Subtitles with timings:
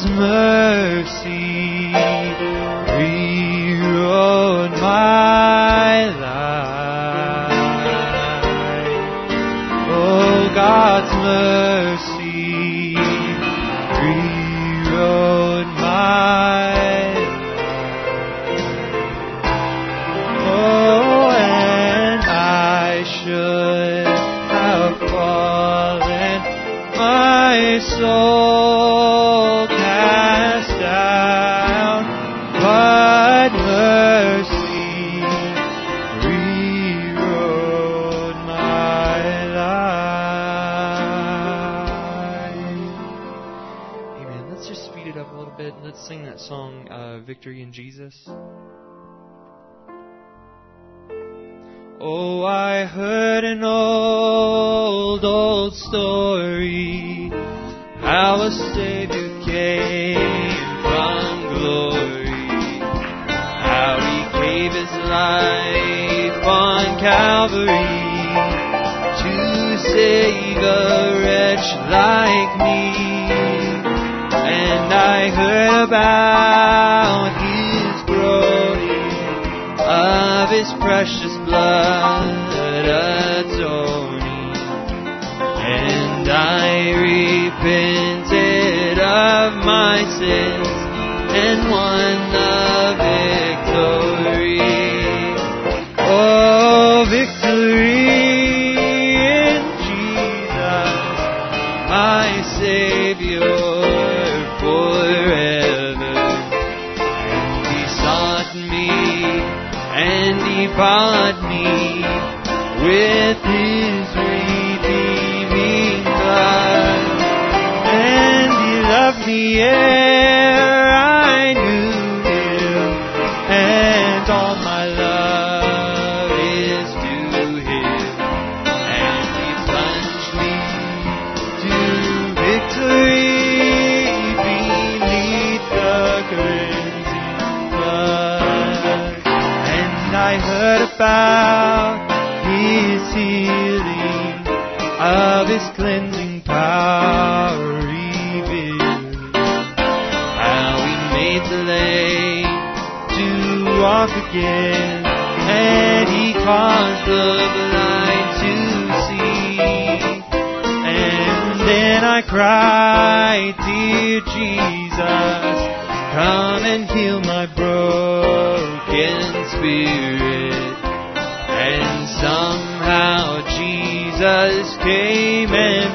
[0.00, 1.41] Mercy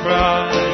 [0.04, 0.67] came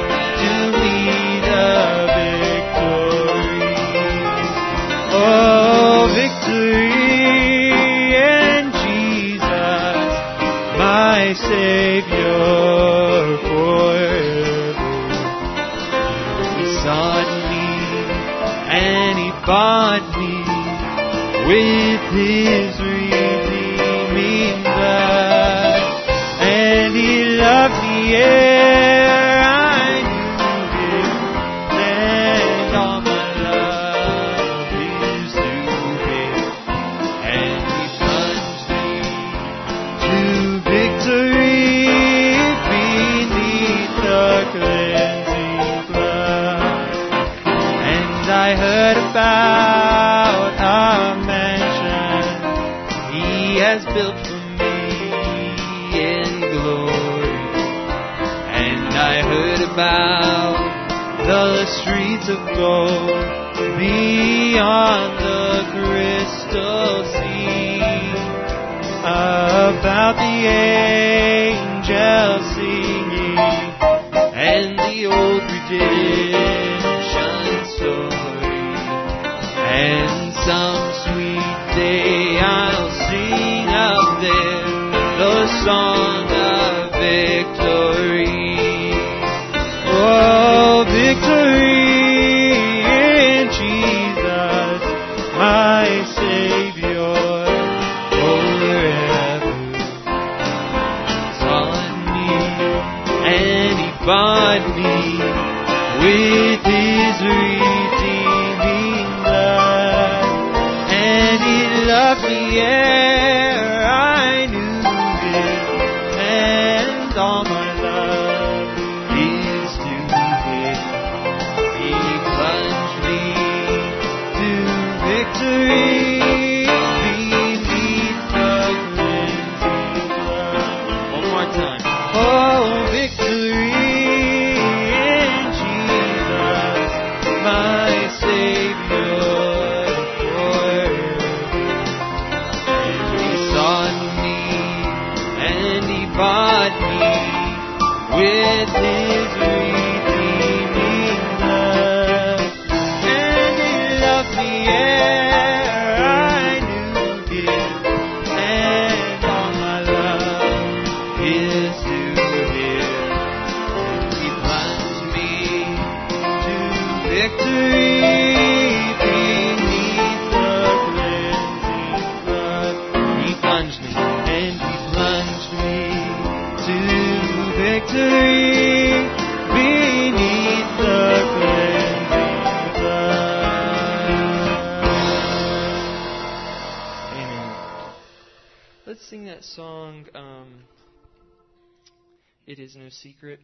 [192.89, 193.39] secret.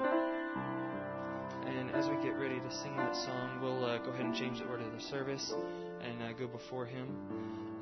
[0.00, 4.58] And as we get ready to sing that song, we'll uh, go ahead and change
[4.58, 5.54] the order of the service
[6.02, 7.08] and uh, go before Him.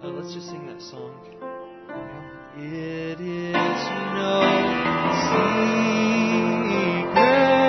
[0.04, 1.18] Uh, let's just sing that song.
[2.58, 3.54] It is
[4.14, 4.42] no
[7.10, 7.65] secret.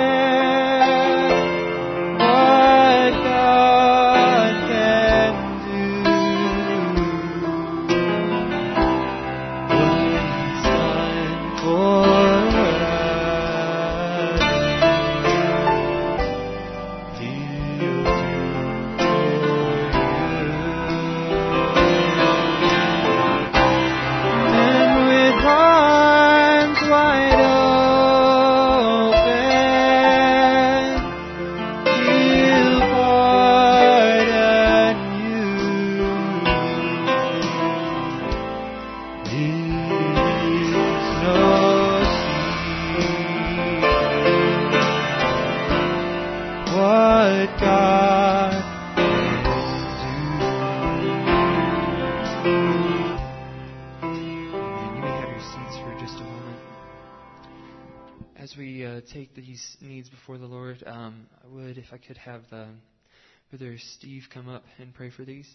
[64.58, 65.48] Up and pray for these.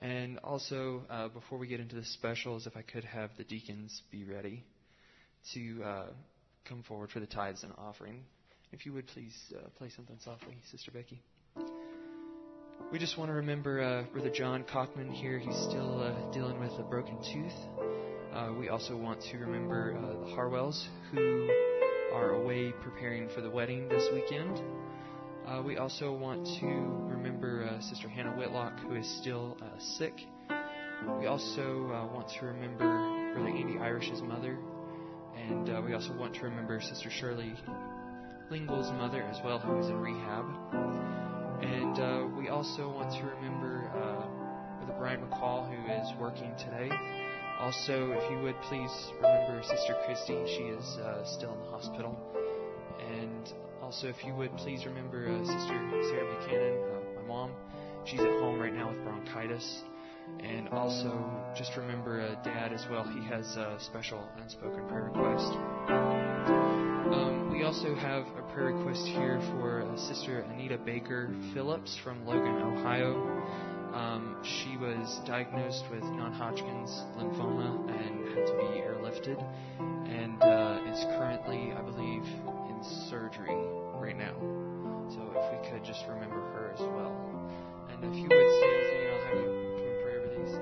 [0.00, 4.02] And also, uh, before we get into the specials, if I could have the deacons
[4.10, 4.62] be ready
[5.54, 6.06] to uh,
[6.68, 8.20] come forward for the tithes and offering.
[8.70, 11.22] If you would please uh, play something softly, Sister Becky.
[12.92, 15.38] We just want to remember uh, Brother John Cockman here.
[15.38, 17.52] He's still uh, dealing with a broken tooth.
[18.34, 21.48] Uh, we also want to remember the Harwells who
[22.12, 24.60] are away preparing for the wedding this weekend.
[25.46, 30.14] Uh, we also want to remember uh, Sister Hannah Whitlock, who is still uh, sick.
[31.20, 32.84] We also uh, want to remember
[33.34, 34.58] Brother Andy Irish's mother.
[35.36, 37.52] And uh, we also want to remember Sister Shirley
[38.50, 40.46] Lingle's mother as well, who is in rehab.
[41.62, 43.90] And uh, we also want to remember
[44.78, 46.90] Brother Brian McCall, who is working today.
[47.60, 50.84] Also, if you would please remember Sister Christy, she is
[51.36, 52.18] still in the hospital.
[52.98, 53.52] And
[53.94, 55.78] also, if you would please remember uh, Sister
[56.10, 57.52] Sarah Buchanan, uh, my mom.
[58.04, 59.82] She's at home right now with bronchitis.
[60.42, 61.16] And also,
[61.56, 63.04] just remember uh, Dad as well.
[63.04, 65.46] He has a special unspoken prayer request.
[65.86, 72.26] Um, we also have a prayer request here for uh, Sister Anita Baker Phillips from
[72.26, 73.14] Logan, Ohio.
[73.94, 79.40] Um, she was diagnosed with non-Hodgkin's lymphoma and had to be airlifted,
[79.78, 84.36] and uh, is currently, I believe, in surgery right now.
[85.08, 87.16] So if we could just remember her as well.
[87.88, 89.48] And if you would stand with me, I'll have you
[90.04, 90.54] pray over these.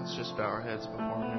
[0.00, 1.38] Let's just bow our heads before Him.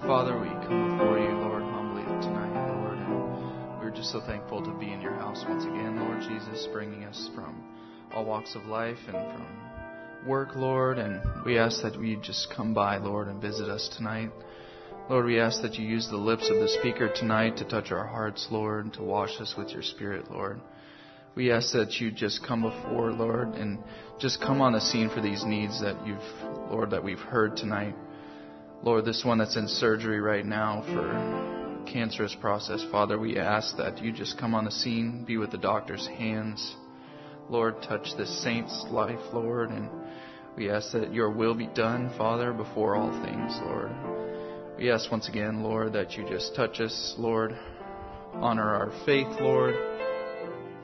[0.00, 2.98] Father, we come before you, Lord, humbly tonight, Lord.
[2.98, 7.04] And we're just so thankful to be in your house once again, Lord Jesus, bringing
[7.04, 7.73] us from
[8.14, 9.46] all walks of life and from
[10.26, 10.98] work, Lord.
[10.98, 14.30] And we ask that you just come by, Lord, and visit us tonight.
[15.10, 18.06] Lord, we ask that you use the lips of the speaker tonight to touch our
[18.06, 20.60] hearts, Lord, and to wash us with your spirit, Lord.
[21.34, 23.82] We ask that you just come before, Lord, and
[24.20, 27.96] just come on the scene for these needs that you've, Lord, that we've heard tonight.
[28.82, 34.02] Lord, this one that's in surgery right now for cancerous process, Father, we ask that
[34.02, 36.76] you just come on the scene, be with the doctor's hands.
[37.48, 39.90] Lord, touch this saint's life, Lord, and
[40.56, 43.90] we ask that your will be done, Father, before all things, Lord.
[44.78, 47.56] We ask once again, Lord, that you just touch us, Lord.
[48.34, 49.74] Honor our faith, Lord.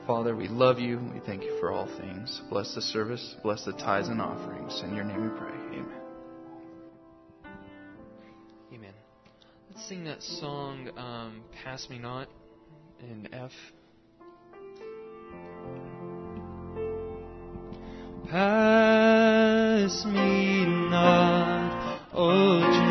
[0.07, 0.99] Father, we love you.
[1.13, 2.41] We thank you for all things.
[2.49, 3.35] Bless the service.
[3.43, 4.81] Bless the tithes and offerings.
[4.83, 5.51] In your name we pray.
[5.51, 6.01] Amen.
[8.73, 8.93] Amen.
[9.69, 12.27] Let's sing that song, um, Pass Me Not,
[12.99, 13.51] in F.
[18.31, 22.90] Pass me not, O gentle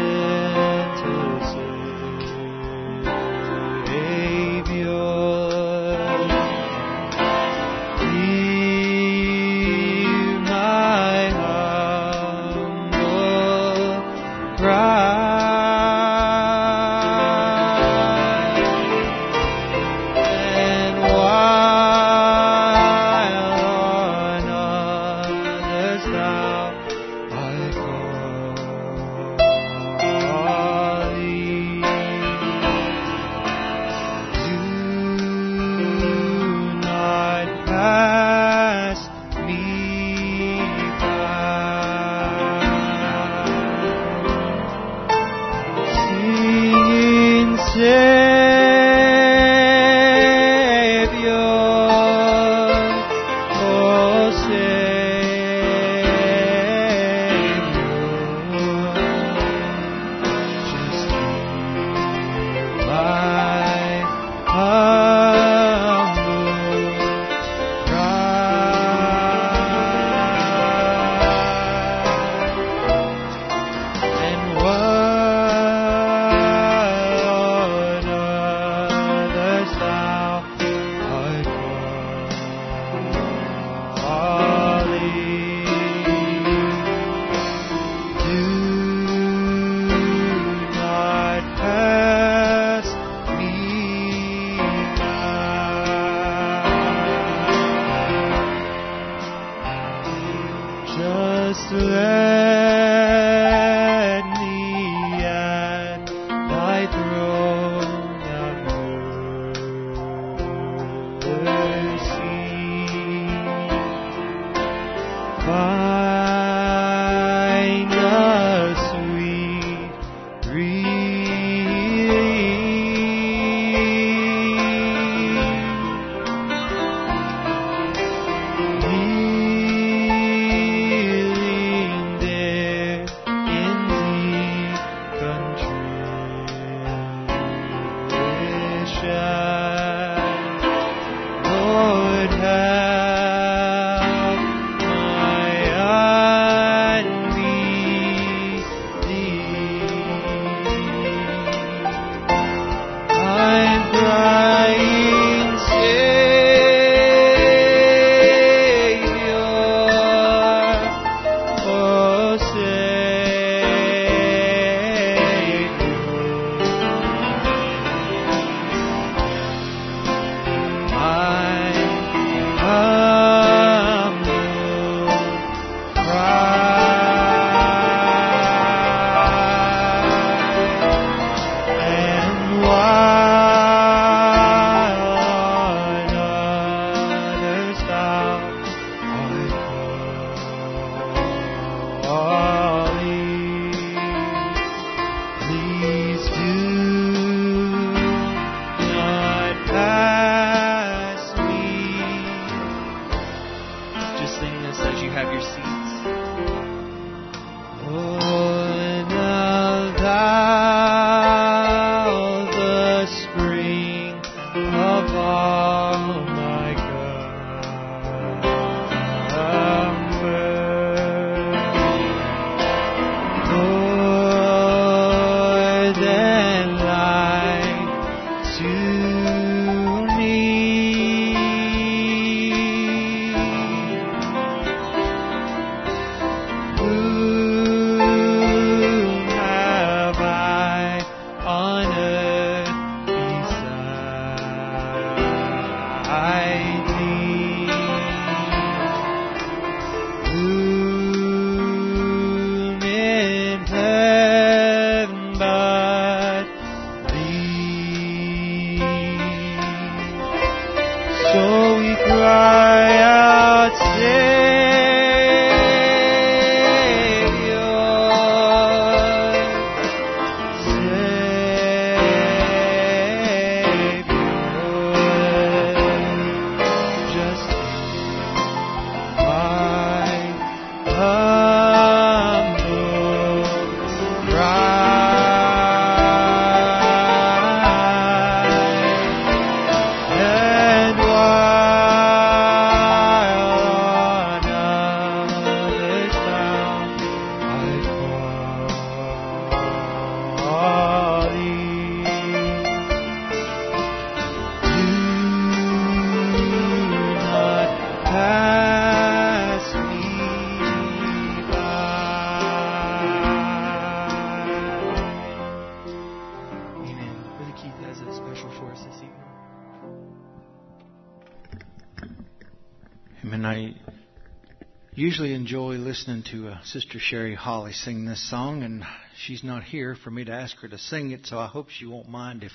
[325.40, 328.84] enjoy listening to uh, Sister Sherry Holly sing this song, and
[329.24, 331.86] she's not here for me to ask her to sing it, so I hope she
[331.86, 332.52] won't mind if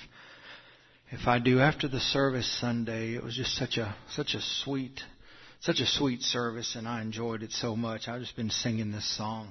[1.10, 3.16] if I do after the service Sunday.
[3.16, 5.00] It was just such a such a sweet
[5.58, 8.06] such a sweet service, and I enjoyed it so much.
[8.06, 9.50] I've just been singing this song.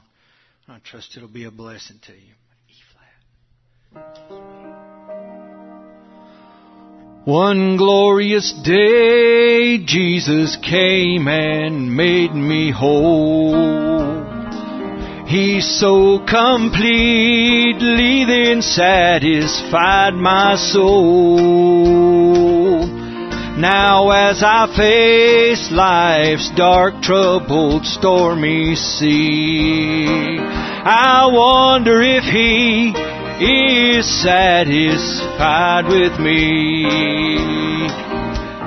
[0.70, 2.44] I trust it'll be a blessing to you.
[7.25, 13.55] One glorious day, Jesus came and made me whole.
[15.25, 16.65] He so completely
[18.25, 21.39] then satisfied my soul.
[23.58, 35.86] Now as I face life's dark, troubled, stormy sea, I wonder if He is satisfied
[35.88, 36.86] with me.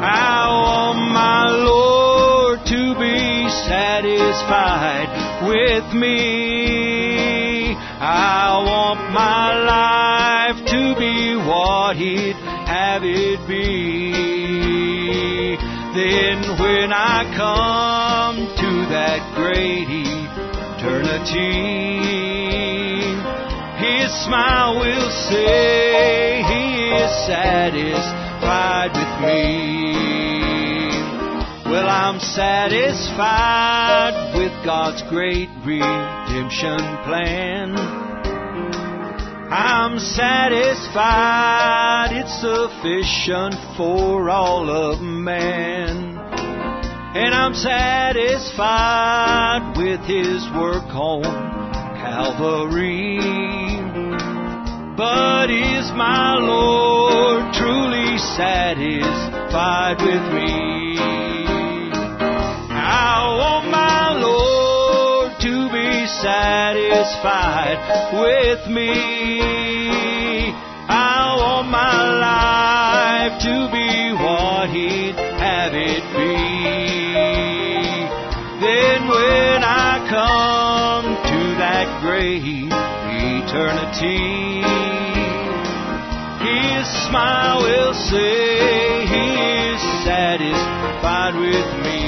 [0.01, 5.09] I want my Lord to be satisfied
[5.49, 7.75] with me.
[8.01, 12.37] I want my life to be what He'd
[12.69, 14.13] have it be.
[15.97, 19.89] Then when I come to that great
[20.77, 21.89] eternity,
[23.97, 29.99] his smile will say He is satisfied with me.
[31.71, 33.35] Well, I'm satisfied
[34.37, 37.77] with God's great redemption plan.
[39.51, 41.29] I'm satisfied
[42.13, 46.19] it's sufficient for all of man.
[47.15, 48.53] And I'm satisfied
[49.77, 51.23] with His work on
[51.97, 53.68] Calvary.
[54.99, 60.99] But is my Lord truly satisfied with me?
[62.75, 67.79] I want my Lord to be satisfied
[68.11, 68.91] with me.
[70.91, 76.43] I want my life to be what He'd have it be.
[78.67, 84.48] Then when I come to that great eternity,
[87.19, 89.27] Smile will say He
[89.73, 92.01] is satisfied with me.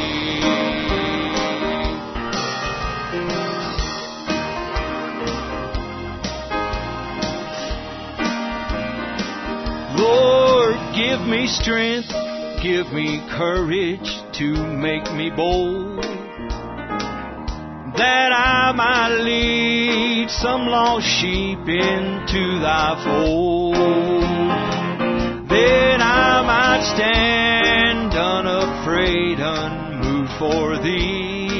[10.00, 12.10] Lord, give me strength,
[12.62, 16.04] give me courage to make me bold
[17.96, 24.29] that I might lead some lost sheep into thy fold.
[25.50, 31.50] Then I might stand unafraid, unmoved for thee.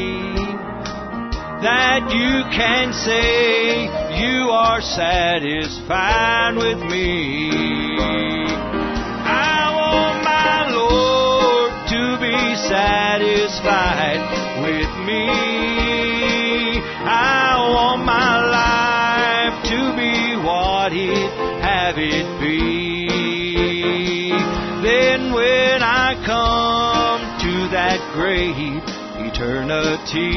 [1.60, 3.90] That you can say
[4.22, 7.50] you are satisfied with me.
[9.26, 12.38] I want my Lord to be
[12.70, 14.22] satisfied
[14.62, 15.26] with me.
[17.10, 21.10] I want my life to be what He'd
[21.66, 22.99] have it be.
[28.20, 28.52] Great
[29.16, 30.36] eternity,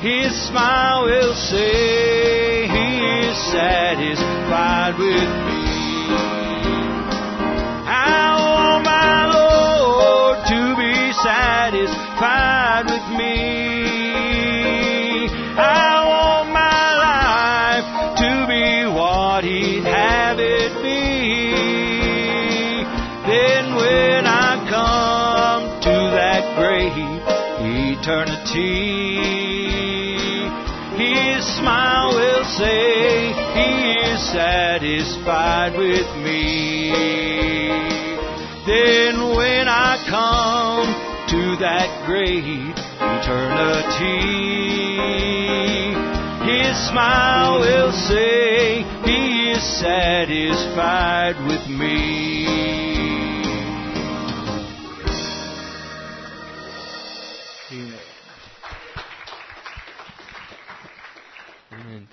[0.00, 2.88] His smile will say He
[3.28, 5.68] is satisfied with me.
[7.84, 13.36] I want my Lord to be satisfied with me.
[15.58, 15.97] I
[28.08, 29.20] eternity,
[30.96, 36.90] His smile will say He is satisfied with me.
[38.66, 40.86] Then when I come
[41.28, 44.24] to that great eternity,
[46.50, 52.37] His smile will say He is satisfied with me.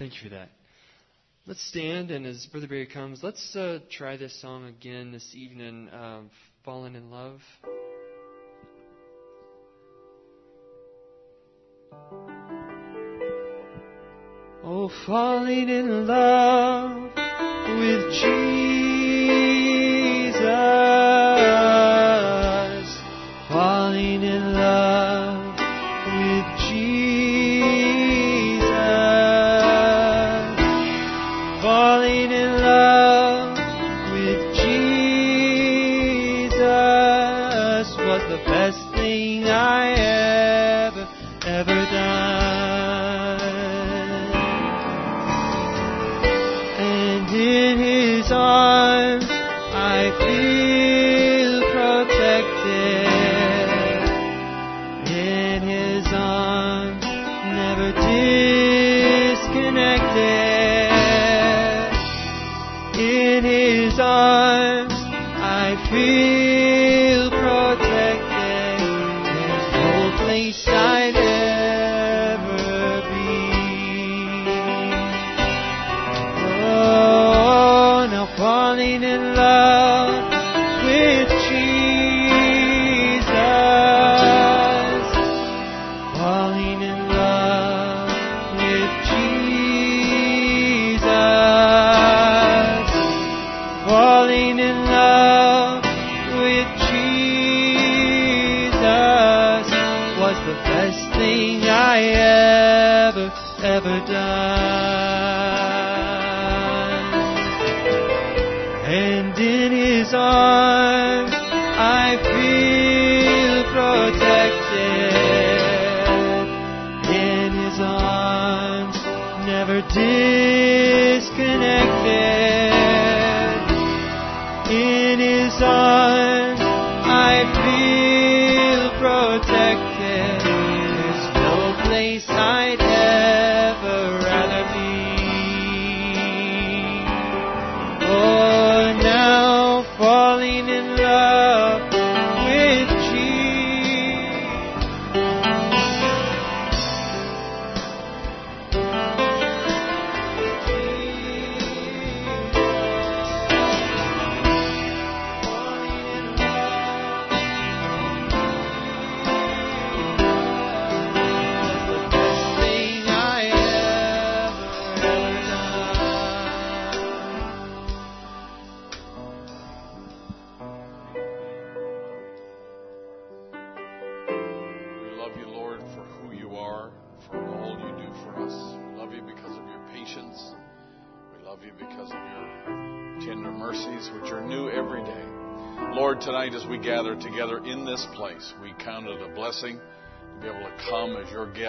[0.06, 0.50] Thank you for that.
[1.48, 5.90] Let's stand, and as Brother Barry comes, let's uh, try this song again this evening,
[5.90, 6.22] uh,
[6.64, 7.42] Fallen in Love.
[14.64, 17.10] Oh, falling in love
[17.80, 18.46] with Jesus,
[31.86, 33.15] falling in love.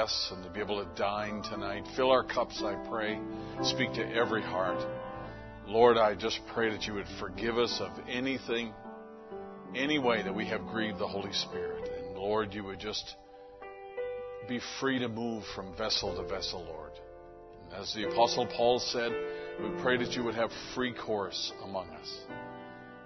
[0.06, 1.84] Guests and to be able to dine tonight.
[1.96, 3.18] Fill our cups, I pray.
[3.62, 4.78] Speak to every heart.
[5.66, 8.72] Lord, I just pray that you would forgive us of anything,
[9.74, 11.90] any way that we have grieved the Holy Spirit.
[12.06, 13.16] And Lord, you would just
[14.48, 16.92] be free to move from vessel to vessel, Lord.
[17.64, 19.10] And as the Apostle Paul said,
[19.60, 22.20] we pray that you would have free course among us.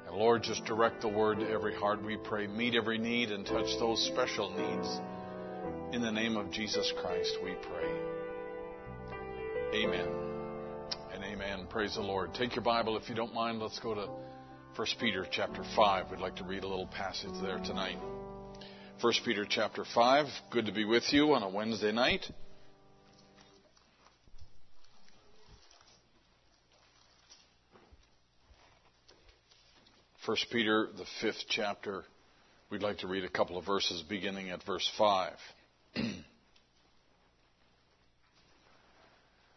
[0.06, 2.46] And Lord, just direct the word to every heart, we pray.
[2.46, 5.00] Meet every need and touch those special needs.
[5.92, 7.90] In the name of Jesus Christ, we pray.
[9.74, 10.07] Amen.
[11.12, 11.66] And amen.
[11.68, 12.33] Praise the Lord.
[12.33, 13.59] Take your Bible if you don't mind.
[13.59, 14.07] Let's go to
[14.76, 16.12] 1 Peter chapter 5.
[16.12, 17.98] We'd like to read a little passage there tonight.
[19.00, 20.26] 1 Peter chapter 5.
[20.53, 22.24] Good to be with you on a Wednesday night.
[30.24, 32.05] First Peter, the fifth chapter.
[32.70, 35.33] We'd like to read a couple of verses beginning at verse 5.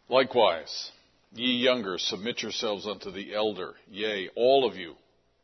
[0.08, 0.92] Likewise,
[1.32, 3.74] ye younger, submit yourselves unto the elder.
[3.90, 4.94] Yea, all of you,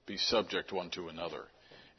[0.07, 1.45] be subject one to another,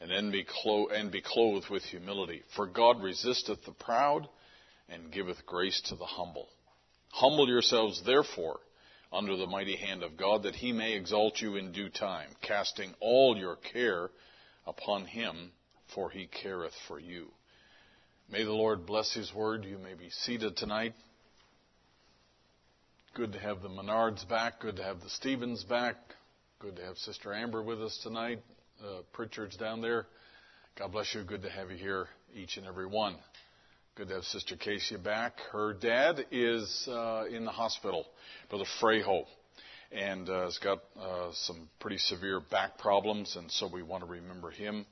[0.00, 2.42] and then be, clo- and be clothed with humility.
[2.56, 4.28] For God resisteth the proud,
[4.88, 6.48] and giveth grace to the humble.
[7.10, 8.60] Humble yourselves, therefore,
[9.12, 12.94] under the mighty hand of God, that he may exalt you in due time, casting
[13.00, 14.10] all your care
[14.66, 15.52] upon him,
[15.94, 17.30] for he careth for you.
[18.30, 19.64] May the Lord bless his word.
[19.64, 20.94] You may be seated tonight.
[23.14, 24.60] Good to have the Menards back.
[24.60, 25.96] Good to have the Stevens back.
[26.58, 28.42] Good to have Sister Amber with us tonight.
[28.82, 30.06] Uh, Pritchard's down there.
[30.78, 31.22] God bless you.
[31.22, 33.16] Good to have you here, each and every one.
[33.96, 35.34] Good to have Sister Casey back.
[35.50, 38.06] Her dad is uh, in the hospital,
[38.48, 39.26] Brother Frejo,
[39.90, 44.08] and uh, has got uh, some pretty severe back problems, and so we want to
[44.10, 44.86] remember him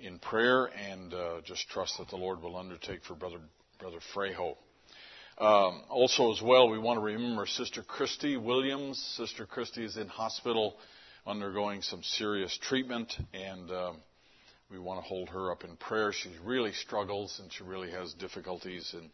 [0.00, 3.40] in prayer and uh, just trust that the Lord will undertake for Brother
[3.78, 4.56] Brother Frejo.
[5.38, 8.98] Um, also, as well, we want to remember Sister Christy Williams.
[9.16, 10.76] Sister Christy is in hospital
[11.26, 13.96] undergoing some serious treatment, and um,
[14.70, 16.12] we want to hold her up in prayer.
[16.12, 19.10] She really struggles and she really has difficulties in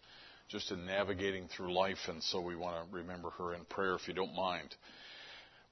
[0.49, 4.07] just in navigating through life, and so we want to remember her in prayer if
[4.07, 4.75] you don't mind.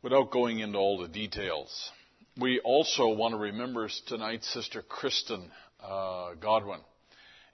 [0.03, 1.90] Without going into all the details,
[2.40, 5.51] we also want to remember tonight Sister Kristen
[5.83, 6.81] uh, Godwin.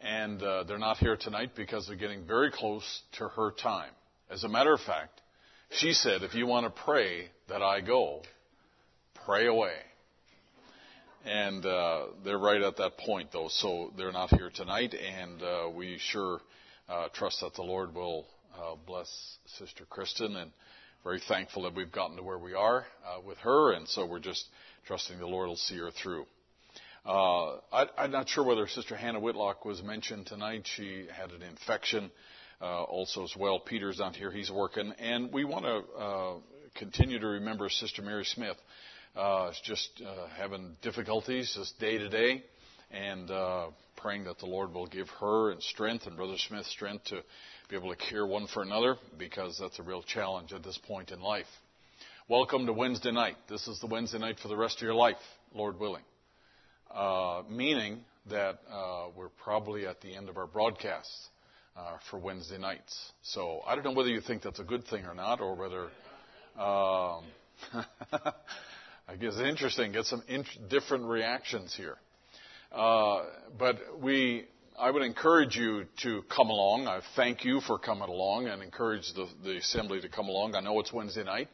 [0.01, 3.91] And uh, they're not here tonight because they're getting very close to her time.
[4.31, 5.21] As a matter of fact,
[5.71, 8.23] she said, if you want to pray that I go,
[9.27, 9.75] pray away.
[11.27, 15.69] And uh, they're right at that point, though, so they're not here tonight, and uh,
[15.69, 16.41] we sure
[16.89, 18.25] uh, trust that the Lord will
[18.57, 20.51] uh, bless Sister Kristen, and
[21.05, 24.19] very thankful that we've gotten to where we are uh, with her, and so we're
[24.19, 24.47] just
[24.87, 26.27] trusting the Lord will see her through.
[27.05, 30.69] Uh, I, I'm not sure whether Sister Hannah Whitlock was mentioned tonight.
[30.77, 32.11] She had an infection
[32.61, 33.59] uh, also as well.
[33.59, 36.35] Peter's not here; he's working, and we want to uh,
[36.75, 38.57] continue to remember Sister Mary Smith.
[39.17, 42.45] Uh, just uh, having difficulties just day to day,
[42.93, 43.67] and uh,
[43.97, 47.23] praying that the Lord will give her and strength and Brother Smith strength to
[47.69, 51.11] be able to care one for another, because that's a real challenge at this point
[51.11, 51.47] in life.
[52.31, 53.35] Welcome to Wednesday night.
[53.49, 55.17] This is the Wednesday night for the rest of your life,
[55.53, 56.05] Lord willing.
[56.89, 61.29] Uh, meaning that uh, we're probably at the end of our broadcasts
[61.77, 62.97] uh, for Wednesday nights.
[63.23, 65.87] So I don't know whether you think that's a good thing or not, or whether.
[66.57, 67.25] Um,
[69.09, 69.91] I guess it's interesting.
[69.91, 71.97] Get some int- different reactions here.
[72.71, 73.25] Uh,
[73.59, 74.45] but we,
[74.79, 76.87] I would encourage you to come along.
[76.87, 80.55] I thank you for coming along and encourage the, the assembly to come along.
[80.55, 81.49] I know it's Wednesday night.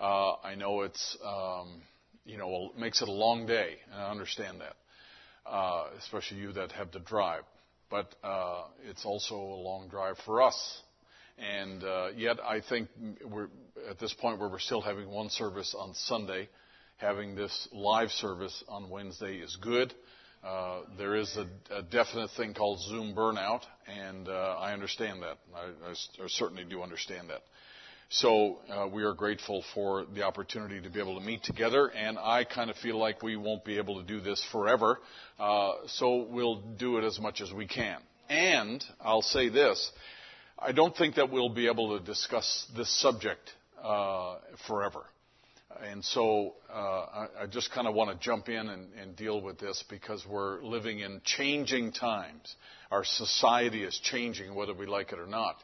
[0.00, 1.82] Uh, I know it's, um,
[2.24, 6.72] you know, makes it a long day, and I understand that, uh, especially you that
[6.72, 7.42] have to drive.
[7.90, 10.82] But uh, it's also a long drive for us.
[11.38, 12.88] And uh, yet, I think
[13.24, 13.48] we're
[13.88, 16.48] at this point where we're still having one service on Sunday.
[16.98, 19.92] Having this live service on Wednesday is good.
[20.44, 25.38] Uh, there is a, a, definite thing called Zoom burnout, and uh, I understand that.
[25.54, 27.42] I, I, certainly do understand that.
[28.14, 32.18] So uh, we are grateful for the opportunity to be able to meet together, and
[32.18, 35.00] I kind of feel like we won't be able to do this forever,
[35.40, 37.98] uh, so we'll do it as much as we can.
[38.28, 39.90] And I'll say this:
[40.58, 43.50] I don't think that we'll be able to discuss this subject
[43.82, 44.36] uh,
[44.68, 45.06] forever.
[45.82, 49.40] And so uh, I, I, just kind of want to jump in and, and, deal
[49.40, 52.54] with this because we're living in changing times.
[52.90, 55.56] Our society is changing, whether we like it or not.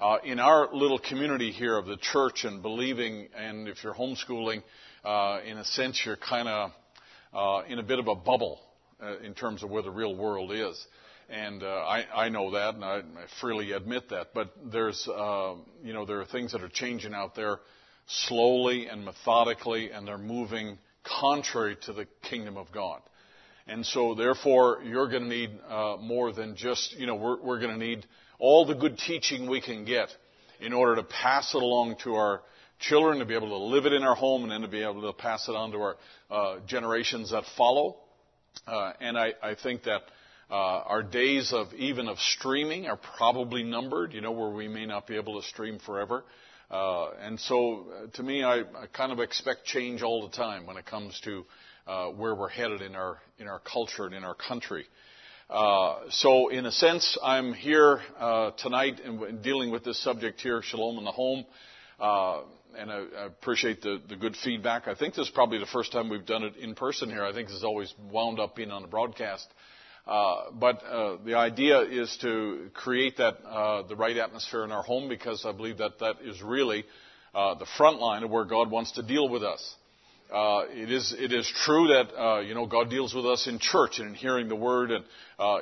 [0.00, 4.62] Uh, in our little community here of the church and believing, and if you're homeschooling,
[5.04, 6.70] uh, in a sense, you're kind of
[7.34, 8.60] uh, in a bit of a bubble
[9.02, 10.86] uh, in terms of where the real world is.
[11.28, 13.02] And uh, I, I, know that, and I,
[13.40, 14.28] freely admit that.
[14.34, 17.58] But there's, you know, there are things that are changing out there
[18.06, 23.00] slowly and methodically, and they're moving contrary to the kingdom of God.
[23.66, 27.58] And so, therefore, you're going to need uh, more than just, you know, we're, we're
[27.58, 28.06] going to need
[28.38, 30.08] all the good teaching we can get
[30.60, 32.42] in order to pass it along to our
[32.78, 35.02] children, to be able to live it in our home, and then to be able
[35.02, 35.96] to pass it on to our
[36.30, 37.96] uh, generations that follow.
[38.66, 40.02] Uh, and I, I, think that
[40.50, 44.86] uh, our days of even of streaming are probably numbered, you know, where we may
[44.86, 46.24] not be able to stream forever.
[46.70, 50.66] Uh, and so, uh, to me, I, I, kind of expect change all the time
[50.66, 51.44] when it comes to
[51.86, 54.84] uh, where we're headed in our in our culture and in our country.
[55.50, 60.60] Uh, so, in a sense, I'm here uh, tonight and dealing with this subject here,
[60.62, 61.46] shalom in the home.
[61.98, 62.40] Uh,
[62.76, 64.88] and I, I appreciate the, the, good feedback.
[64.88, 67.24] I think this is probably the first time we've done it in person here.
[67.24, 69.46] I think this always wound up being on the broadcast.
[70.06, 74.82] Uh, but uh, the idea is to create that uh, the right atmosphere in our
[74.82, 76.84] home because I believe that that is really
[77.34, 79.76] uh, the front line of where God wants to deal with us.
[80.32, 83.98] Uh, it is it is true that you know God deals with us in church
[83.98, 85.04] and in hearing the word and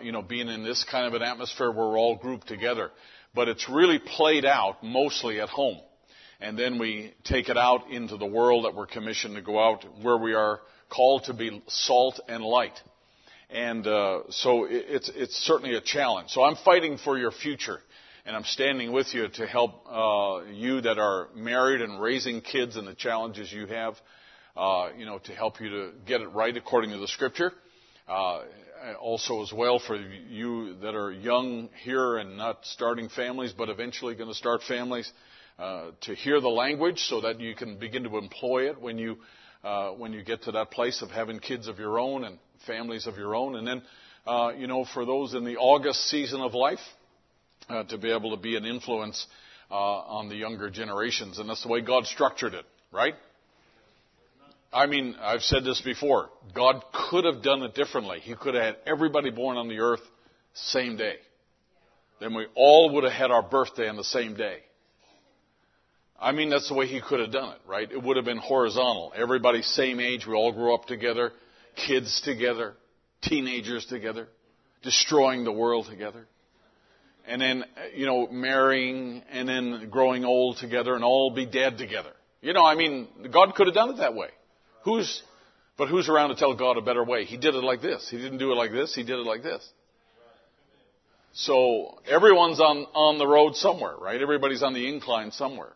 [0.04, 2.90] you know being in this kind of an atmosphere where we're all grouped together.
[3.34, 5.78] But it's really played out mostly at home,
[6.40, 9.84] and then we take it out into the world that we're commissioned to go out
[10.02, 12.80] where we are called to be salt and light.
[13.50, 16.30] And uh, so it's, it's certainly a challenge.
[16.30, 17.78] So I'm fighting for your future.
[18.24, 22.74] And I'm standing with you to help uh, you that are married and raising kids
[22.74, 23.94] and the challenges you have,
[24.56, 27.52] uh, you know, to help you to get it right according to the Scripture.
[28.08, 28.42] Uh,
[29.00, 34.14] also, as well, for you that are young here and not starting families, but eventually
[34.14, 35.10] going to start families,
[35.58, 39.16] uh, to hear the language so that you can begin to employ it when you
[39.64, 43.06] uh, when you get to that place of having kids of your own and families
[43.06, 43.56] of your own.
[43.56, 43.82] And then,
[44.26, 46.78] uh, you know, for those in the August season of life,
[47.68, 49.26] uh, to be able to be an influence
[49.70, 51.38] uh, on the younger generations.
[51.38, 53.14] And that's the way God structured it, right?
[54.76, 56.28] I mean, I've said this before.
[56.54, 58.20] God could have done it differently.
[58.20, 60.02] He could have had everybody born on the earth
[60.52, 61.16] same day.
[62.20, 64.58] Then we all would have had our birthday on the same day.
[66.20, 67.90] I mean, that's the way he could have done it, right?
[67.90, 69.14] It would have been horizontal.
[69.16, 70.26] Everybody same age.
[70.26, 71.32] We all grew up together.
[71.86, 72.74] Kids together.
[73.22, 74.28] Teenagers together.
[74.82, 76.26] destroying the world together.
[77.26, 82.12] And then, you know, marrying and then growing old together and all be dead together.
[82.40, 84.28] You know, I mean, God could have done it that way.
[84.86, 85.20] Who's,
[85.76, 87.24] but who's around to tell God a better way?
[87.24, 88.08] He did it like this.
[88.08, 88.94] He didn't do it like this.
[88.94, 89.68] He did it like this.
[91.32, 94.22] So everyone's on, on the road somewhere, right?
[94.22, 95.72] Everybody's on the incline somewhere.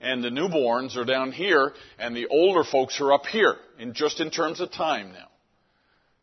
[0.00, 4.18] And the newborns are down here, and the older folks are up here, in just
[4.20, 5.28] in terms of time now.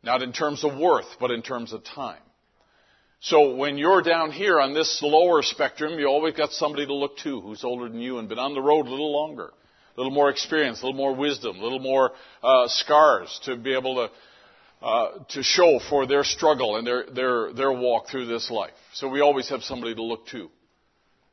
[0.04, 2.22] Not in terms of worth, but in terms of time.
[3.22, 7.18] So when you're down here on this lower spectrum, you always got somebody to look
[7.20, 9.54] to who's older than you and been on the road a little longer,
[9.96, 13.74] a little more experience, a little more wisdom, a little more uh, scars to be
[13.74, 14.14] able to
[14.84, 18.74] uh, to show for their struggle and their, their, their walk through this life.
[18.94, 20.50] So we always have somebody to look to.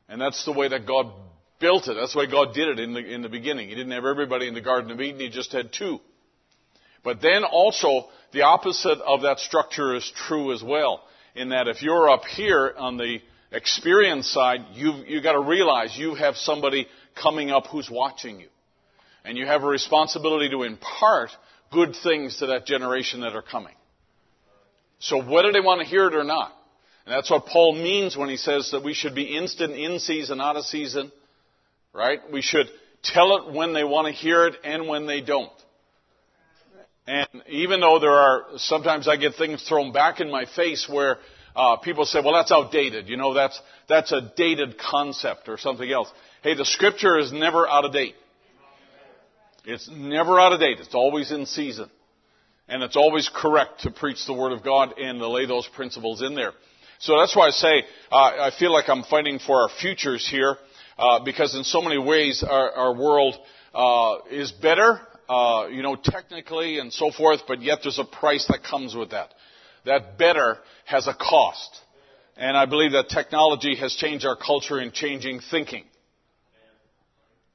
[0.09, 1.13] And that's the way that God
[1.59, 1.95] built it.
[1.95, 3.69] That's the way God did it in the, in the beginning.
[3.69, 5.99] He didn't have everybody in the Garden of Eden, He just had two.
[7.03, 11.03] But then also, the opposite of that structure is true as well.
[11.35, 13.19] In that if you're up here on the
[13.51, 16.87] experience side, you've, you've got to realize you have somebody
[17.21, 18.49] coming up who's watching you.
[19.25, 21.31] And you have a responsibility to impart
[21.71, 23.75] good things to that generation that are coming.
[24.99, 26.53] So whether they want to hear it or not.
[27.07, 30.41] And that's what Paul means when he says that we should be instant in season,
[30.41, 31.11] out of season.
[31.93, 32.21] Right?
[32.33, 32.67] We should
[33.03, 35.53] tell it when they want to hear it and when they don't.
[37.07, 41.19] And even though there are, sometimes I get things thrown back in my face where
[41.57, 43.09] uh, people say, well, that's outdated.
[43.09, 46.09] You know, that's, that's a dated concept or something else.
[46.43, 48.15] Hey, the scripture is never out of date.
[49.67, 50.79] It's never out of date.
[50.81, 51.91] It's always in season.
[52.67, 56.23] And it's always correct to preach the Word of God and to lay those principles
[56.23, 56.53] in there.
[57.01, 60.57] So that's why I say uh, I feel like I'm fighting for our futures here
[60.97, 63.37] uh, because in so many ways our, our world
[63.75, 64.99] uh, is better,
[65.29, 69.11] uh, you know, technically and so forth, but yet there's a price that comes with
[69.11, 69.35] that.
[69.85, 71.81] That better has a cost.
[72.39, 75.85] And I believe that technology has changed our culture in changing thinking.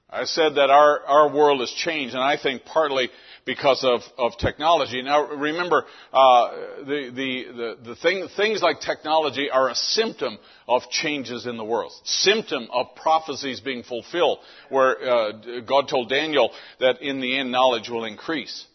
[0.09, 3.09] I said that our, our world has changed, and I think partly
[3.45, 5.01] because of, of technology.
[5.01, 10.37] Now, remember, uh, the, the, the, the thing, things like technology are a symptom
[10.67, 14.39] of changes in the world, symptom of prophecies being fulfilled,
[14.69, 15.31] where uh,
[15.67, 18.65] God told Daniel that in the end knowledge will increase.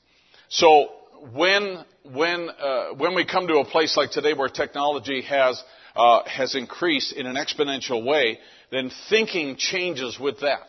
[0.48, 0.90] So
[1.32, 5.62] when when uh, when we come to a place like today where technology has
[5.94, 8.38] uh, has increased in an exponential way,
[8.70, 10.68] then thinking changes with that.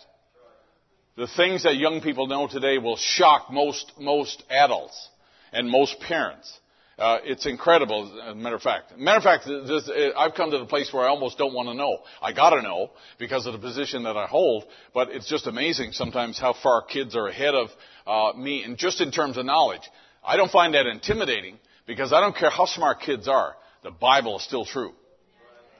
[1.22, 5.08] The things that young people know today will shock most, most adults
[5.54, 6.52] and most parents.
[6.98, 8.98] Uh, it's incredible, as a matter of fact.
[8.98, 11.76] Matter of fact, this, I've come to the place where I almost don't want to
[11.76, 12.00] know.
[12.24, 14.64] I gotta know because of the position that I hold,
[14.96, 17.70] but it's just amazing sometimes how far kids are ahead of
[18.08, 19.88] uh, me, and just in terms of knowledge.
[20.26, 23.56] I don't find that intimidating because I don't care how smart kids are.
[23.84, 24.94] The Bible is still true.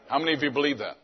[0.08, 0.98] How many of you believe that?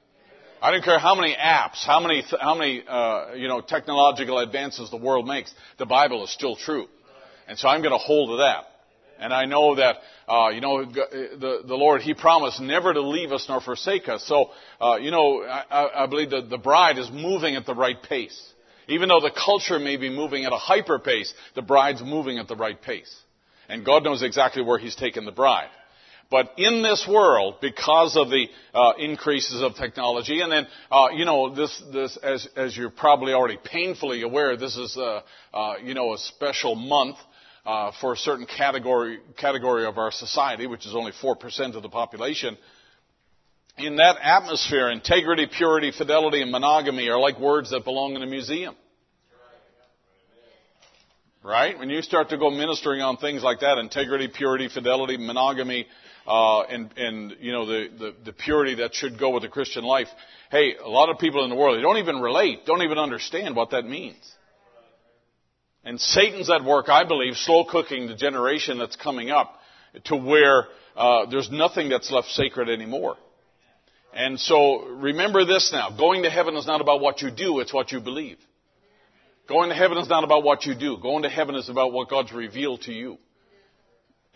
[0.61, 4.89] I don't care how many apps, how many, how many, uh, you know, technological advances
[4.89, 5.53] the world makes.
[5.77, 6.87] The Bible is still true.
[7.47, 8.65] And so I'm going to hold to that.
[9.19, 9.97] And I know that,
[10.27, 14.23] uh, you know, the, the Lord, He promised never to leave us nor forsake us.
[14.27, 18.01] So, uh, you know, I, I believe that the bride is moving at the right
[18.01, 18.39] pace.
[18.87, 22.47] Even though the culture may be moving at a hyper pace, the bride's moving at
[22.47, 23.13] the right pace.
[23.67, 25.69] And God knows exactly where He's taken the bride.
[26.29, 31.23] But in this world, because of the uh, increases of technology, and then uh, you
[31.23, 35.23] know this, this as, as you're probably already painfully aware, this is a,
[35.53, 37.15] uh, you know a special month
[37.65, 41.81] uh, for a certain category category of our society, which is only four percent of
[41.81, 42.57] the population.
[43.77, 48.27] In that atmosphere, integrity, purity, fidelity, and monogamy are like words that belong in a
[48.27, 48.75] museum.
[51.43, 51.79] Right?
[51.79, 55.87] When you start to go ministering on things like that, integrity, purity, fidelity, monogamy,
[56.27, 59.85] uh, and, and you know the, the, the purity that should go with the Christian
[59.85, 60.09] life.
[60.51, 63.55] Hey, a lot of people in the world they don't even relate, don't even understand
[63.55, 64.17] what that means.
[65.85, 69.53] And Satan's at work, I believe, slow cooking the generation that's coming up
[70.05, 70.65] to where
[70.97, 73.15] uh, there's nothing that's left sacred anymore.
[74.13, 77.73] And so remember this now: going to heaven is not about what you do; it's
[77.73, 78.37] what you believe.
[79.47, 80.97] Going to heaven is not about what you do.
[81.01, 83.17] Going to heaven is about what God's revealed to you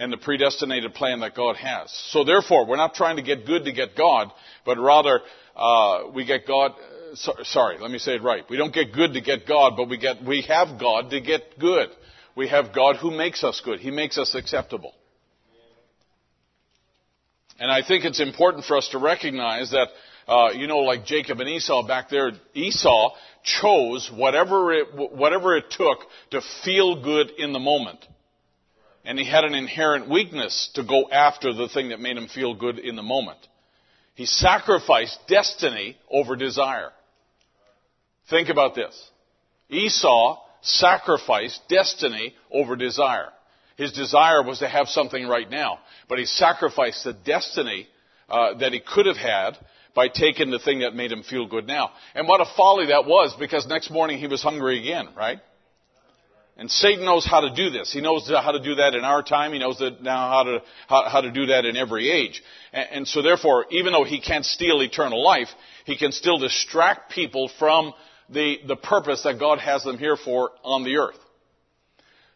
[0.02, 1.92] and the predestinated plan that God has.
[2.10, 4.32] So therefore, we're not trying to get good to get God,
[4.66, 5.22] but rather
[5.56, 6.72] uh, we get God.
[6.72, 8.44] Uh, so, sorry, let me say it right.
[8.50, 11.60] We don't get good to get God, but we get we have God to get
[11.60, 11.90] good.
[12.36, 13.80] We have God who makes us good.
[13.80, 14.96] He makes us acceptable.
[17.60, 19.90] And I think it's important for us to recognize that,
[20.28, 23.12] uh, you know, like Jacob and Esau back there, Esau
[23.44, 26.00] chose whatever it, whatever it took
[26.32, 28.00] to feel good in the moment.
[29.04, 32.54] And he had an inherent weakness to go after the thing that made him feel
[32.54, 33.40] good in the moment.
[34.14, 36.92] He sacrificed destiny over desire.
[38.30, 39.10] Think about this.
[39.70, 43.30] Esau sacrificed destiny over desire.
[43.78, 47.88] His desire was to have something right now, but he sacrificed the destiny
[48.30, 49.58] uh, that he could have had
[49.96, 51.92] by taking the thing that made him feel good now.
[52.14, 55.40] And what a folly that was because next morning he was hungry again, right?
[56.58, 57.92] And Satan knows how to do this.
[57.92, 59.54] He knows how to do that in our time.
[59.54, 62.44] He knows that now how to, how, how to do that in every age.
[62.74, 65.48] And, and so therefore, even though he can't steal eternal life,
[65.86, 67.94] he can still distract people from
[68.30, 71.18] the, the purpose that God has them here for on the earth.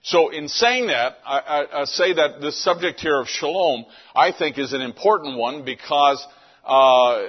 [0.01, 3.85] So in saying that, I, I, I say that the subject here of shalom,
[4.15, 6.25] I think is an important one because
[6.63, 7.23] uh,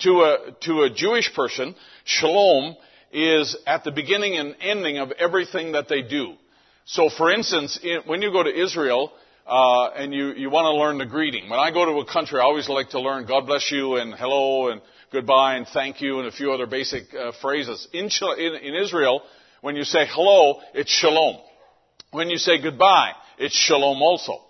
[0.00, 1.74] to a to a Jewish person,
[2.04, 2.76] shalom
[3.12, 6.34] is at the beginning and ending of everything that they do.
[6.84, 9.12] So, for instance, when you go to Israel
[9.46, 12.40] uh, and you you want to learn the greeting, when I go to a country,
[12.40, 14.80] I always like to learn God bless you and hello and
[15.12, 17.86] goodbye and thank you and a few other basic uh, phrases.
[17.92, 18.08] In,
[18.38, 19.22] in in Israel,
[19.60, 21.36] when you say hello, it's shalom.
[22.10, 24.40] When you say goodbye, it's shalom also.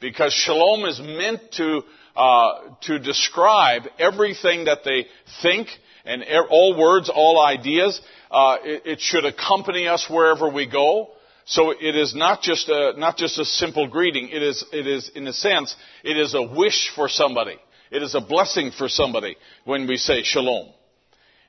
[0.00, 1.82] Because shalom is meant to
[2.16, 2.52] uh,
[2.82, 5.06] to describe everything that they
[5.42, 5.68] think
[6.04, 8.00] and all words, all ideas.
[8.30, 11.10] Uh, it, it, should accompany us wherever we go.
[11.44, 14.28] So it is not just a, not just a simple greeting.
[14.30, 17.56] It is, it is, in a sense, it is a wish for somebody.
[17.90, 20.72] It is a blessing for somebody when we say shalom.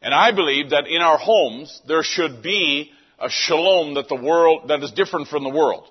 [0.02, 4.68] And I believe that in our homes, there should be a shalom that the world,
[4.68, 5.88] that is different from the world.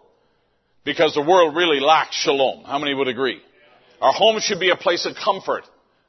[0.85, 2.65] Because the world really lacks shalom.
[2.65, 3.41] How many would agree?
[4.01, 5.63] Our home should be a place of comfort,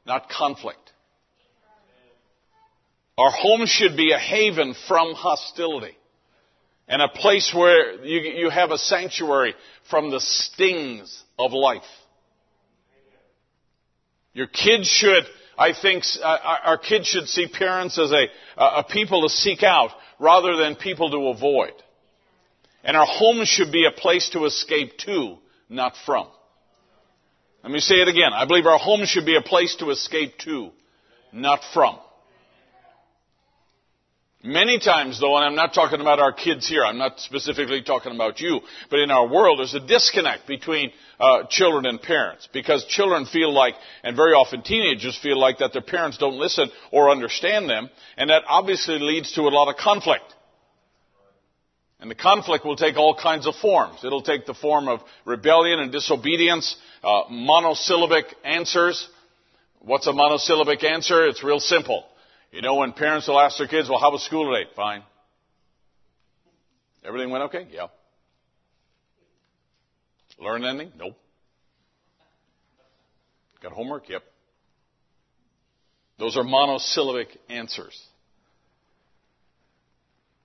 [0.04, 0.83] not conflict.
[3.16, 5.96] Our home should be a haven from hostility
[6.88, 9.54] and a place where you, you have a sanctuary
[9.88, 11.82] from the stings of life.
[14.32, 15.24] Your kids should,
[15.56, 19.90] I think, uh, our kids should see parents as a, a people to seek out
[20.18, 21.72] rather than people to avoid.
[22.82, 25.38] And our home should be a place to escape to,
[25.68, 26.26] not from.
[27.62, 28.32] Let me say it again.
[28.34, 30.70] I believe our home should be a place to escape to,
[31.32, 31.98] not from.
[34.46, 38.14] Many times though, and I'm not talking about our kids here, I'm not specifically talking
[38.14, 42.84] about you, but in our world there's a disconnect between uh, children and parents because
[42.84, 47.08] children feel like, and very often teenagers feel like that their parents don't listen or
[47.08, 47.88] understand them,
[48.18, 50.34] and that obviously leads to a lot of conflict.
[51.98, 54.04] And the conflict will take all kinds of forms.
[54.04, 59.08] It'll take the form of rebellion and disobedience, uh, monosyllabic answers.
[59.78, 61.26] What's a monosyllabic answer?
[61.28, 62.04] It's real simple.
[62.54, 64.70] You know, when parents will ask their kids, well, how was school today?
[64.76, 65.02] Fine.
[67.04, 67.66] Everything went okay?
[67.68, 67.88] Yeah.
[70.38, 70.92] Learn anything?
[70.96, 71.16] Nope.
[73.60, 74.08] Got homework?
[74.08, 74.22] Yep.
[76.20, 78.00] Those are monosyllabic answers.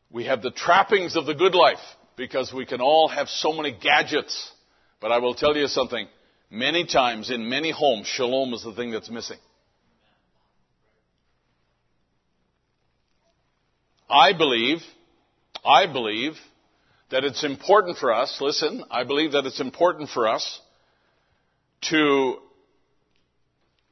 [0.09, 1.77] We have the trappings of the good life
[2.15, 4.51] because we can all have so many gadgets.
[4.99, 6.07] But I will tell you something.
[6.49, 9.37] Many times in many homes, shalom is the thing that's missing.
[14.09, 14.79] I believe,
[15.63, 16.33] I believe
[17.11, 20.59] that it's important for us, listen, I believe that it's important for us
[21.89, 22.37] to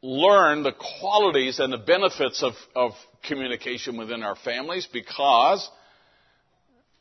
[0.02, 2.92] learn the qualities and the benefits of, of
[3.28, 5.68] communication within our families because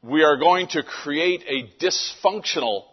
[0.02, 2.84] we are going to create a dysfunctional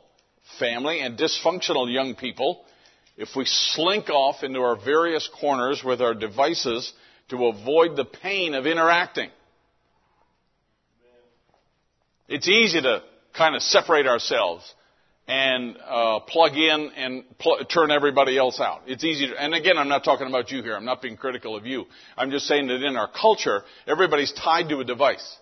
[0.59, 2.63] family and dysfunctional young people
[3.17, 6.91] if we slink off into our various corners with our devices
[7.29, 9.29] to avoid the pain of interacting.
[12.27, 13.03] It's easy to
[13.37, 14.73] kind of separate ourselves
[15.27, 18.81] and uh, plug in and pl- turn everybody else out.
[18.87, 20.75] It's easy to, and again, I'm not talking about you here.
[20.75, 21.85] I'm not being critical of you.
[22.17, 25.37] I'm just saying that in our culture, everybody's tied to a device.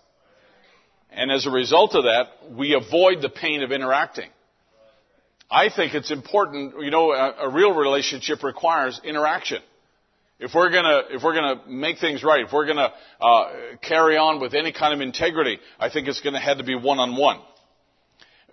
[1.10, 4.30] And as a result of that, we avoid the pain of interacting.
[5.50, 9.60] I think it's important, you know, a, a real relationship requires interaction.
[10.42, 13.44] If we're gonna, if we're gonna make things right, if we're gonna uh,
[13.80, 17.38] carry on with any kind of integrity, I think it's gonna have to be one-on-one.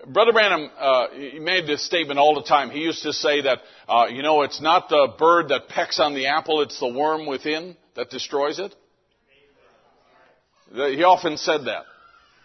[0.06, 1.08] Brother Branham, uh,
[1.42, 2.70] made this statement all the time.
[2.70, 6.14] He used to say that, uh, you know, it's not the bird that pecks on
[6.14, 8.76] the apple, it's the worm within that destroys it.
[10.72, 11.86] He often said that.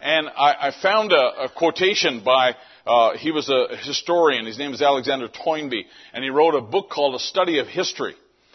[0.00, 4.72] And I, I found a, a, quotation by, uh, he was a historian, his name
[4.72, 5.84] is Alexander Toynbee,
[6.14, 8.14] and he wrote a book called A Study of History.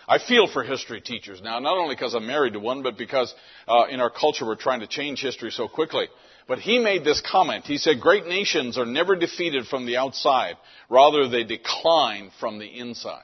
[0.09, 3.31] I feel for history teachers now, not only because I'm married to one, but because
[3.67, 6.07] uh, in our culture we're trying to change history so quickly.
[6.47, 7.65] But he made this comment.
[7.65, 10.55] He said, great nations are never defeated from the outside.
[10.89, 13.21] Rather, they decline from the inside.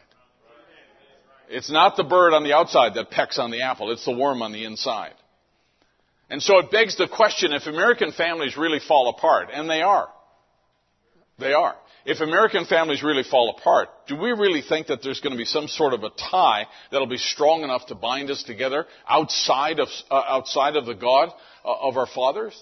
[1.50, 3.92] It's not the bird on the outside that pecks on the apple.
[3.92, 5.14] It's the worm on the inside.
[6.30, 10.08] And so it begs the question if American families really fall apart, and they are.
[11.40, 11.76] They are.
[12.06, 15.46] If American families really fall apart, do we really think that there's going to be
[15.46, 19.88] some sort of a tie that'll be strong enough to bind us together outside of,
[20.12, 21.30] uh, outside of the God
[21.64, 22.56] uh, of our fathers?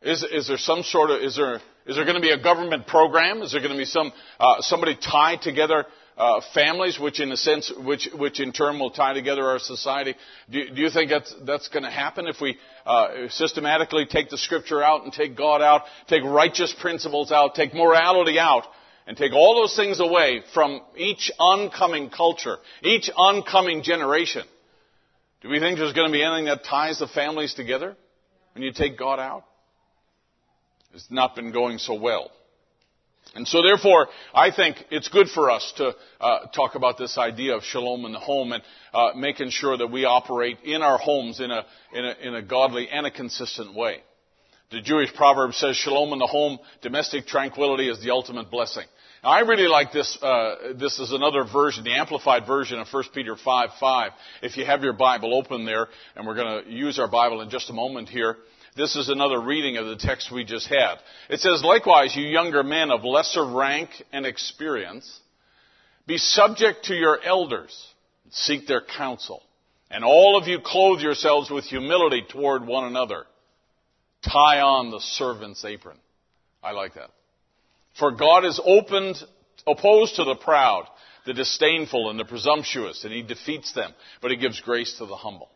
[0.00, 2.86] Is, is there some sort of, is there, is there going to be a government
[2.86, 3.42] program?
[3.42, 4.10] Is there going to be some,
[4.40, 5.84] uh, somebody tied together
[6.16, 10.14] uh, families, which in a sense, which, which in turn will tie together our society.
[10.50, 12.56] Do, do you think that's, that's going to happen if we
[12.86, 17.74] uh, systematically take the scripture out and take God out, take righteous principles out, take
[17.74, 18.64] morality out,
[19.06, 24.44] and take all those things away from each oncoming culture, each oncoming generation?
[25.42, 27.96] Do we think there's going to be anything that ties the families together
[28.54, 29.44] when you take God out?
[30.94, 32.30] It's not been going so well.
[33.34, 37.56] And so therefore, I think it's good for us to uh, talk about this idea
[37.56, 38.62] of shalom in the home and
[38.92, 42.42] uh, making sure that we operate in our homes in a, in a, in a
[42.42, 43.98] godly and a consistent way.
[44.70, 48.84] The Jewish proverb says, shalom in the home, domestic tranquility is the ultimate blessing.
[49.22, 50.18] Now, I really like this.
[50.20, 54.12] Uh, this is another version, the amplified version of 1 Peter 5 5.
[54.42, 57.50] If you have your Bible open there, and we're going to use our Bible in
[57.50, 58.36] just a moment here.
[58.76, 60.96] This is another reading of the text we just had.
[61.30, 65.20] It says, Likewise, you younger men of lesser rank and experience,
[66.08, 67.74] be subject to your elders,
[68.30, 69.42] seek their counsel,
[69.90, 73.24] and all of you clothe yourselves with humility toward one another.
[74.22, 75.98] Tie on the servant's apron.
[76.62, 77.10] I like that.
[77.98, 79.16] For God is opened,
[79.68, 80.86] opposed to the proud,
[81.26, 85.14] the disdainful, and the presumptuous, and he defeats them, but he gives grace to the
[85.14, 85.50] humble.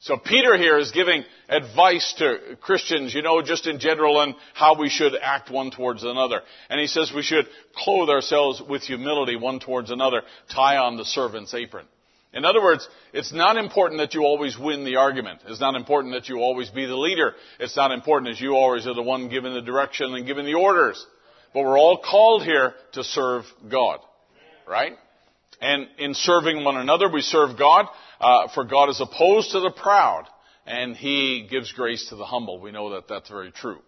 [0.00, 4.78] So Peter here is giving advice to Christians, you know, just in general on how
[4.78, 6.40] we should act one towards another.
[6.70, 10.22] And he says we should clothe ourselves with humility one towards another,
[10.54, 11.86] tie on the servant's apron.
[12.32, 15.40] In other words, it's not important that you always win the argument.
[15.46, 17.34] It's not important that you always be the leader.
[17.58, 20.54] It's not important that you always are the one giving the direction and giving the
[20.54, 21.04] orders.
[21.52, 24.00] But we're all called here to serve God.
[24.68, 24.92] Right?
[25.60, 27.86] And in serving one another, we serve God.
[28.20, 30.24] Uh, for God is opposed to the proud,
[30.66, 32.60] and He gives grace to the humble.
[32.60, 33.78] We know that that's very true.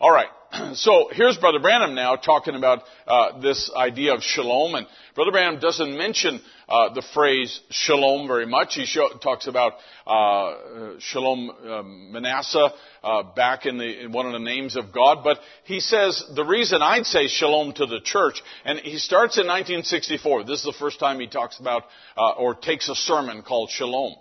[0.00, 0.28] All right.
[0.74, 5.60] So here's Brother Branham now talking about uh, this idea of shalom, and Brother Branham
[5.60, 8.74] doesn't mention uh, the phrase shalom very much.
[8.74, 9.74] He show, talks about
[10.06, 12.68] uh, shalom um, Manasseh
[13.02, 16.44] uh, back in, the, in one of the names of God, but he says the
[16.44, 20.44] reason I'd say shalom to the church, and he starts in 1964.
[20.44, 21.84] This is the first time he talks about
[22.16, 24.14] uh, or takes a sermon called shalom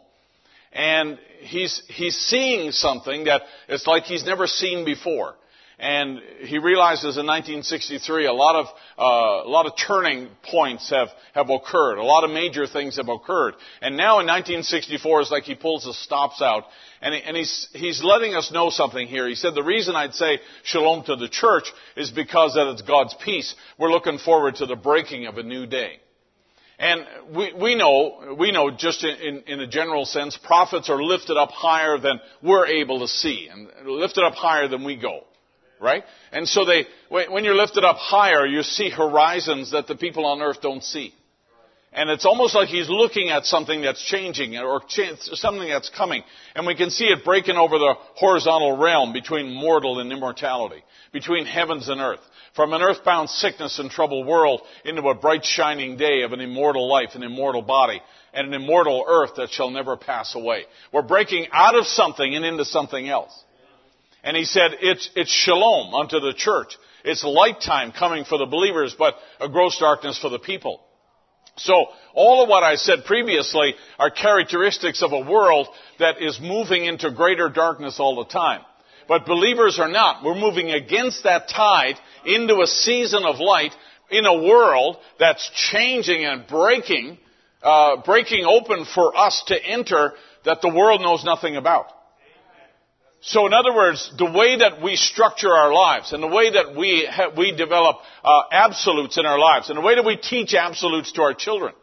[0.71, 5.36] and he's he's seeing something that it's like he's never seen before.
[5.78, 8.65] And he realizes in 1963 a lot of
[8.97, 11.97] uh, a lot of turning points have have occurred.
[11.97, 13.55] A lot of major things have occurred.
[13.82, 16.63] And now in 1964 it's like he pulls the stops out
[17.01, 19.28] and, he, and he's he's letting us know something here.
[19.28, 21.65] He said the reason I'd say shalom to the church
[21.97, 23.53] is because that it's God's peace.
[23.78, 25.99] We're looking forward to the breaking of a new day.
[26.78, 31.38] And we, we know, we know just in, in, a general sense, prophets are lifted
[31.38, 35.23] up higher than we're able to see and lifted up higher than we go
[35.80, 36.03] right?
[36.32, 40.41] And so they, when you're lifted up higher, you see horizons that the people on
[40.41, 41.13] earth don't see.
[41.95, 46.23] And it's almost like he's looking at something that's changing or something that's coming.
[46.53, 51.45] And we can see it breaking over the horizontal realm between mortal and immortality, between
[51.45, 52.19] heavens and earth.
[52.53, 56.89] From an earthbound sickness and troubled world into a bright shining day of an immortal
[56.89, 58.01] life, an immortal body,
[58.34, 60.65] and an immortal earth that shall never pass away.
[60.91, 63.32] We're breaking out of something and into something else.
[64.26, 66.76] And he said, it's, it's shalom unto the church.
[67.03, 70.82] It's light time coming for the believers, but a gross darkness for the people.
[71.57, 75.67] So, all of what I said previously are characteristics of a world
[75.99, 78.61] that is moving into greater darkness all the time.
[79.07, 80.23] But believers are not.
[80.23, 81.95] We're moving against that tide
[82.26, 83.73] into a season of light
[84.09, 87.19] in a world that's changing and breaking,
[87.61, 90.13] uh, breaking open for us to enter
[90.45, 91.86] that the world knows nothing about.
[93.22, 96.76] So in other words, the way that we structure our lives and the way that
[96.76, 100.53] we, ha- we develop uh, absolutes in our lives and the way that we teach
[100.53, 101.74] absolutes to our children,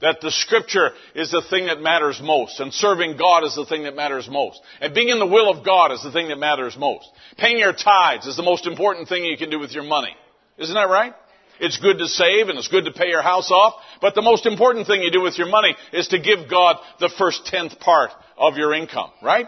[0.00, 3.84] that the scripture is the thing that matters most and serving God is the thing
[3.84, 6.76] that matters most and being in the will of God is the thing that matters
[6.78, 7.08] most.
[7.38, 10.14] Paying your tithes is the most important thing you can do with your money.
[10.58, 11.14] Isn't that right?
[11.60, 13.74] It's good to save and it's good to pay your house off.
[14.00, 17.08] But the most important thing you do with your money is to give God the
[17.16, 19.46] first tenth part of your income, right?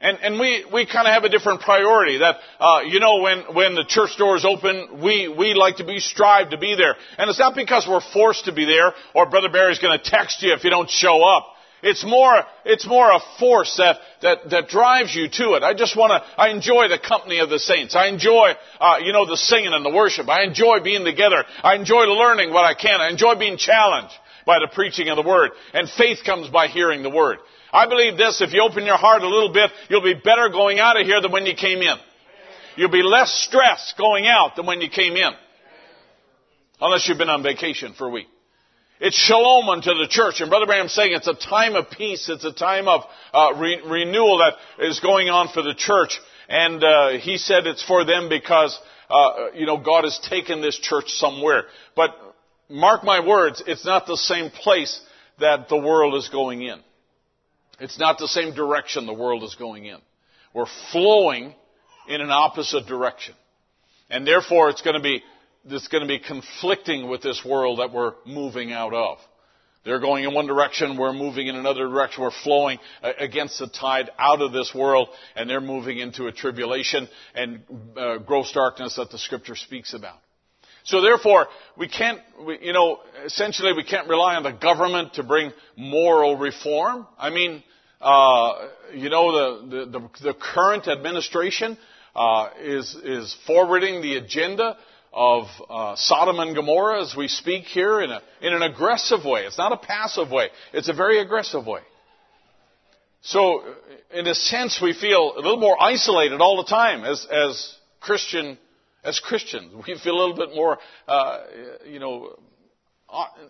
[0.00, 3.54] And, and we, we kind of have a different priority that, uh, you know, when,
[3.54, 6.96] when the church doors open, we, we like to be, strive to be there.
[7.18, 10.42] And it's not because we're forced to be there or Brother Barry's going to text
[10.42, 11.48] you if you don't show up.
[11.82, 15.62] It's more, it's more a force that, that, that drives you to it.
[15.62, 17.94] I just want to, I enjoy the company of the saints.
[17.94, 20.28] I enjoy, uh, you know, the singing and the worship.
[20.28, 21.44] I enjoy being together.
[21.62, 23.00] I enjoy learning what I can.
[23.00, 24.14] I enjoy being challenged
[24.46, 25.52] by the preaching of the word.
[25.72, 27.38] And faith comes by hearing the word.
[27.72, 30.78] I believe this, if you open your heart a little bit, you'll be better going
[30.78, 31.96] out of here than when you came in.
[32.76, 35.32] You'll be less stressed going out than when you came in.
[36.80, 38.26] Unless you've been on vacation for a week.
[39.00, 40.40] It's shalom unto the church.
[40.40, 42.28] And Brother Branham's saying it's a time of peace.
[42.28, 43.02] It's a time of
[43.32, 44.54] uh, re- renewal that
[44.84, 46.18] is going on for the church.
[46.48, 50.78] And uh, he said it's for them because, uh, you know, God has taken this
[50.78, 51.64] church somewhere.
[51.96, 52.10] But
[52.68, 55.00] mark my words, it's not the same place
[55.38, 56.80] that the world is going in.
[57.80, 59.98] It's not the same direction the world is going in.
[60.54, 61.54] We're flowing
[62.08, 63.34] in an opposite direction.
[64.10, 65.22] And therefore it's going to be
[65.66, 69.18] it's going to be conflicting with this world that we're moving out of.
[69.84, 74.10] They're going in one direction, we're moving in another direction, we're flowing against the tide
[74.18, 77.62] out of this world, and they're moving into a tribulation and
[77.96, 80.18] uh, gross darkness that the scripture speaks about.
[80.84, 85.22] So therefore, we can't, we, you know, essentially we can't rely on the government to
[85.22, 87.06] bring moral reform.
[87.18, 87.62] I mean,
[88.00, 91.76] uh, you know, the, the, the, the current administration
[92.16, 94.76] uh, is, is forwarding the agenda
[95.12, 99.42] of uh, Sodom and Gomorrah as we speak here in, a, in an aggressive way.
[99.42, 100.48] It's not a passive way.
[100.72, 101.80] It's a very aggressive way.
[103.22, 103.62] So,
[104.14, 108.56] in a sense, we feel a little more isolated all the time as, as Christian,
[109.04, 109.72] as Christians.
[109.74, 110.78] We feel a little bit more,
[111.08, 111.38] uh,
[111.86, 112.36] you know,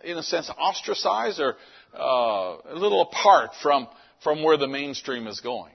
[0.04, 1.56] in a sense, ostracized or
[1.94, 3.88] uh, a little apart from
[4.22, 5.72] from where the mainstream is going.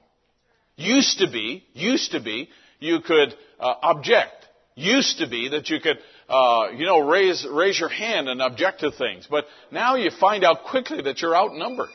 [0.76, 2.48] Used to be, used to be,
[2.80, 4.46] you could uh, object
[4.76, 5.98] used to be that you could,
[6.28, 10.44] uh, you know, raise raise your hand and object to things, but now you find
[10.44, 11.88] out quickly that you're outnumbered.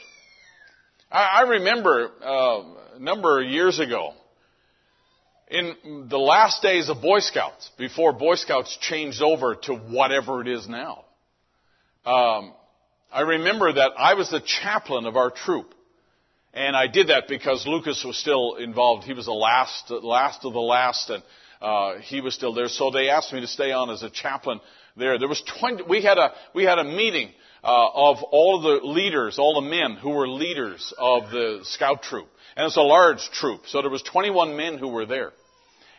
[1.10, 2.64] I, I remember uh,
[2.96, 4.14] a number of years ago,
[5.52, 10.48] in the last days of Boy Scouts, before Boy Scouts changed over to whatever it
[10.48, 11.04] is now.
[12.06, 12.54] Um,
[13.12, 15.76] I remember that I was the chaplain of our troop.
[16.54, 19.06] And I did that because Lucas was still involved.
[19.06, 21.24] He was the last, last of the last, and
[21.62, 22.68] uh, he was still there.
[22.68, 24.60] So they asked me to stay on as a chaplain
[24.98, 25.18] there.
[25.18, 27.32] There was 20, we had a, we had a meeting,
[27.64, 32.28] uh, of all the leaders, all the men who were leaders of the scout troop.
[32.56, 33.62] And it's a large troop.
[33.68, 35.32] So there was 21 men who were there.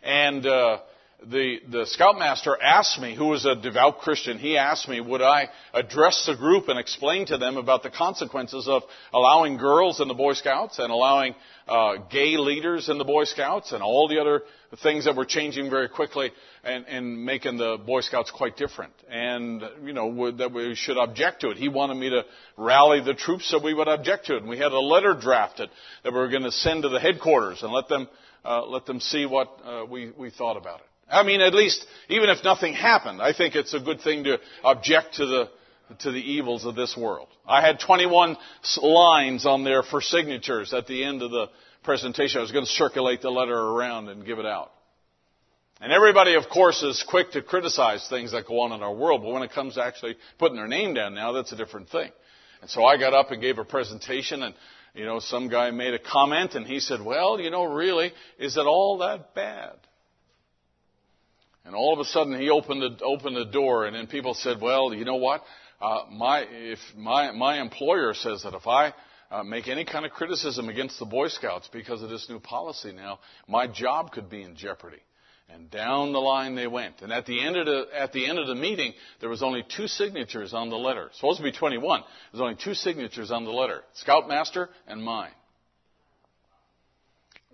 [0.03, 0.79] And, uh,
[1.31, 5.49] the, the scoutmaster asked me, who was a devout Christian, he asked me, would I
[5.73, 8.83] address the group and explain to them about the consequences of
[9.13, 11.35] allowing girls in the Boy Scouts and allowing
[11.69, 14.43] uh, gay leaders in the Boy Scouts and all the other
[14.83, 16.33] things that were changing very quickly
[16.65, 18.93] and, and making the Boy Scouts quite different.
[19.09, 21.57] And, you know, would, that we should object to it.
[21.57, 22.25] He wanted me to
[22.57, 24.41] rally the troops so we would object to it.
[24.41, 25.71] And we had a letter drafted
[26.03, 28.09] that we were going to send to the headquarters and let them,
[28.45, 30.87] uh, let them see what uh, we, we thought about it.
[31.11, 34.39] I mean, at least, even if nothing happened, I think it's a good thing to
[34.65, 35.49] object to the,
[36.01, 37.29] to the evils of this world.
[37.47, 38.37] I had 21
[38.81, 41.49] lines on there for signatures at the end of the
[41.85, 42.39] presentation.
[42.39, 44.73] I was going to circulate the letter around and give it out.
[45.81, 49.23] And everybody, of course, is quick to criticize things that go on in our world,
[49.23, 52.11] but when it comes to actually putting their name down now, that's a different thing.
[52.61, 54.55] And so I got up and gave a presentation and,
[54.95, 58.57] you know, some guy made a comment and he said, well, you know, really, is
[58.57, 59.75] it all that bad?
[61.65, 64.61] And all of a sudden he opened the, opened the door and then people said,
[64.61, 65.43] well, you know what?
[65.81, 68.93] Uh, my, if my, my employer says that if I
[69.31, 72.93] uh, make any kind of criticism against the Boy Scouts because of this new policy
[72.93, 73.19] now,
[73.49, 75.01] my job could be in jeopardy.
[75.49, 77.03] And down the line they went.
[77.03, 79.65] And at the end of the, at the end of the meeting, there was only
[79.77, 81.11] two signatures on the letter.
[81.15, 82.03] Supposed to be 21.
[82.33, 83.83] There's only two signatures on the letter.
[83.95, 85.33] Scoutmaster and mine.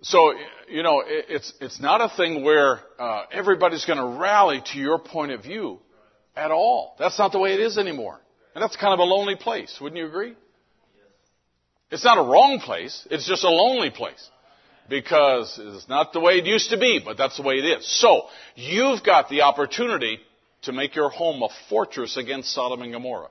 [0.01, 0.33] So,
[0.69, 4.97] you know, it's, it's not a thing where uh, everybody's going to rally to your
[4.97, 5.79] point of view
[6.37, 6.95] at all.
[6.97, 8.19] That's not the way it is anymore.
[8.55, 9.77] And that's kind of a lonely place.
[9.81, 10.35] Wouldn't you agree?
[11.91, 13.07] It's not a wrong place.
[13.11, 14.29] It's just a lonely place.
[14.89, 17.87] Because it's not the way it used to be, but that's the way it is.
[17.99, 18.23] So,
[18.55, 20.19] you've got the opportunity
[20.63, 23.29] to make your home a fortress against Sodom and Gomorrah.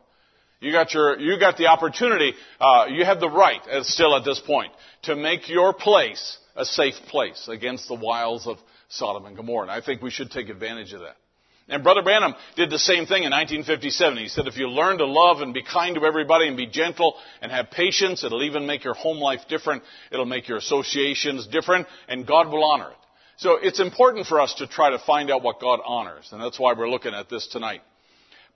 [0.60, 4.24] You got your, you got the opportunity, uh, you have the right, uh, still at
[4.24, 9.36] this point, to make your place a safe place against the wiles of Sodom and
[9.36, 9.62] Gomorrah.
[9.62, 11.16] And I think we should take advantage of that.
[11.68, 14.16] And Brother Branham did the same thing in 1957.
[14.16, 17.14] He said, if you learn to love and be kind to everybody and be gentle
[17.42, 19.82] and have patience, it'll even make your home life different.
[20.10, 22.96] It'll make your associations different and God will honor it.
[23.36, 26.28] So it's important for us to try to find out what God honors.
[26.32, 27.82] And that's why we're looking at this tonight.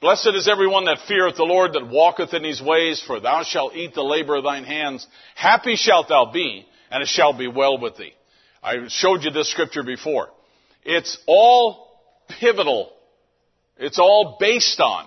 [0.01, 3.77] Blessed is everyone that feareth the Lord, that walketh in his ways, for thou shalt
[3.77, 5.07] eat the labor of thine hands.
[5.37, 8.13] Happy shalt thou be, and it shall be well with thee.
[8.61, 10.31] I showed you this scripture before.
[10.83, 11.89] It's all
[12.41, 12.93] pivotal.
[13.79, 15.07] It's all based on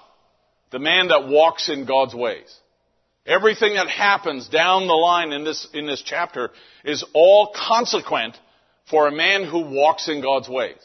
[0.71, 2.53] the man that walks in God's ways.
[3.25, 6.51] Everything that happens down the line in this, in this chapter
[6.83, 8.37] is all consequent
[8.89, 10.77] for a man who walks in God's ways.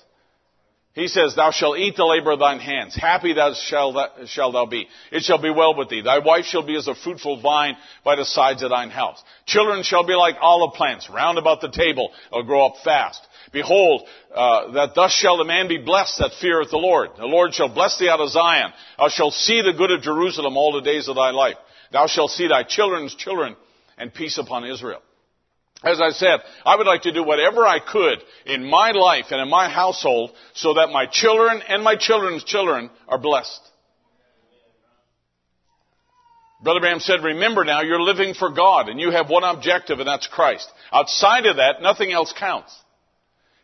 [0.92, 2.96] He says, Thou shalt eat the labor of thine hands.
[2.96, 4.88] Happy thou shalt thou be.
[5.12, 6.02] It shall be well with thee.
[6.02, 9.22] Thy wife shall be as a fruitful vine by the sides of thine house.
[9.46, 12.10] Children shall be like olive plants round about the table.
[12.32, 13.20] They'll grow up fast.
[13.52, 17.10] Behold, uh, that thus shall the man be blessed that feareth the Lord.
[17.16, 18.72] The Lord shall bless thee out of Zion.
[18.98, 21.56] Thou shalt see the good of Jerusalem all the days of thy life.
[21.92, 23.56] Thou shalt see thy children's children
[23.98, 25.02] and peace upon Israel.
[25.82, 29.40] As I said, I would like to do whatever I could in my life and
[29.40, 33.60] in my household so that my children and my children's children are blessed.
[36.62, 40.06] Brother Branham said, remember now, you're living for God and you have one objective and
[40.06, 40.70] that's Christ.
[40.92, 42.78] Outside of that, nothing else counts.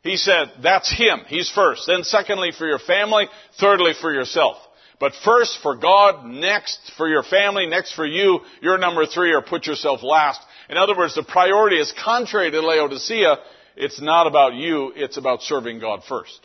[0.06, 1.20] He said, that's Him.
[1.26, 1.82] He's first.
[1.86, 3.26] Then secondly for your family.
[3.60, 4.56] Thirdly for yourself.
[4.98, 9.42] But first for God, next for your family, next for you, you're number three or
[9.42, 10.40] put yourself last.
[10.70, 13.36] In other words, the priority is contrary to Laodicea.
[13.76, 16.40] It's not about you, it's about serving God first.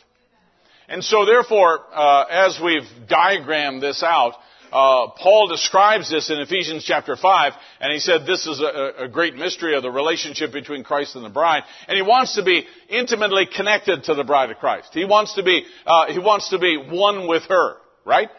[0.86, 4.34] And so therefore, uh, as we've diagrammed this out,
[4.72, 9.08] uh, Paul describes this in Ephesians chapter 5, and he said this is a, a,
[9.08, 11.64] great mystery of the relationship between Christ and the bride.
[11.86, 14.88] And he wants to be intimately connected to the bride of Christ.
[14.94, 18.30] He wants to be, uh, he wants to be one with her, right?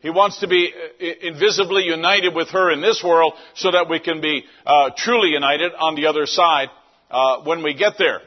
[0.00, 3.98] He wants to be uh, invisibly united with her in this world so that we
[3.98, 6.68] can be uh, truly united on the other side
[7.10, 8.20] uh, when we get there.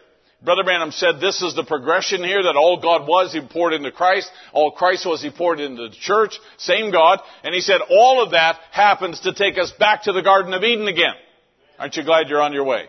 [0.43, 3.91] Brother Branham said this is the progression here that all God was, He poured into
[3.91, 4.29] Christ.
[4.53, 6.39] All Christ was, He poured into the church.
[6.57, 7.19] Same God.
[7.43, 10.63] And He said all of that happens to take us back to the Garden of
[10.63, 11.13] Eden again.
[11.77, 12.85] Aren't you glad you're on your way?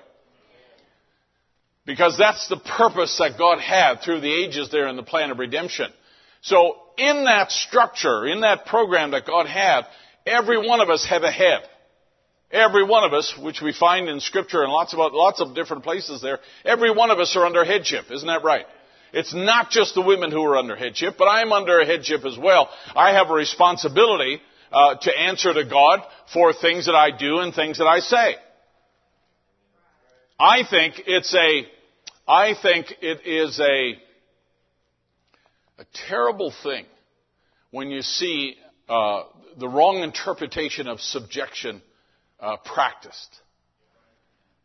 [1.84, 5.38] Because that's the purpose that God had through the ages there in the plan of
[5.38, 5.90] redemption.
[6.40, 9.82] So in that structure, in that program that God had,
[10.26, 11.62] every one of us have a head.
[12.52, 15.84] Every one of us, which we find in scripture and lots of, lots of different
[15.84, 18.10] places there, every one of us are under headship.
[18.10, 18.66] Isn't that right?
[19.14, 22.68] It's not just the women who are under headship, but I'm under headship as well.
[22.94, 24.40] I have a responsibility
[24.70, 26.00] uh, to answer to God
[26.32, 28.36] for things that I do and things that I say.
[30.38, 31.66] I think it's a,
[32.26, 33.92] I think it is a,
[35.78, 36.84] a terrible thing
[37.70, 38.56] when you see
[38.88, 39.22] uh,
[39.58, 41.80] the wrong interpretation of subjection
[42.42, 43.38] uh, practiced.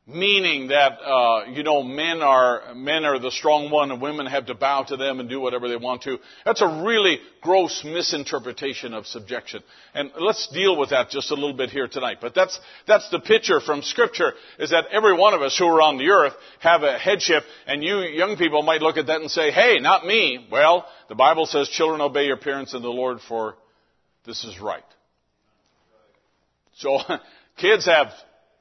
[0.09, 4.45] Meaning that uh, you know men are men are the strong one and women have
[4.45, 6.17] to bow to them and do whatever they want to.
[6.45, 9.63] That's a really gross misinterpretation of subjection.
[9.93, 12.19] And let's deal with that just a little bit here tonight.
[12.21, 12.57] But that's
[12.87, 16.07] that's the picture from Scripture is that every one of us who are on the
[16.07, 19.79] earth have a headship, and you young people might look at that and say, "Hey,
[19.79, 23.57] not me." Well, the Bible says, "Children, obey your parents in the Lord, for
[24.25, 24.85] this is right."
[26.77, 26.99] So
[27.57, 28.07] Kids have,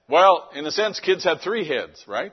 [0.09, 2.32] well, in a sense, kids have three heads, right?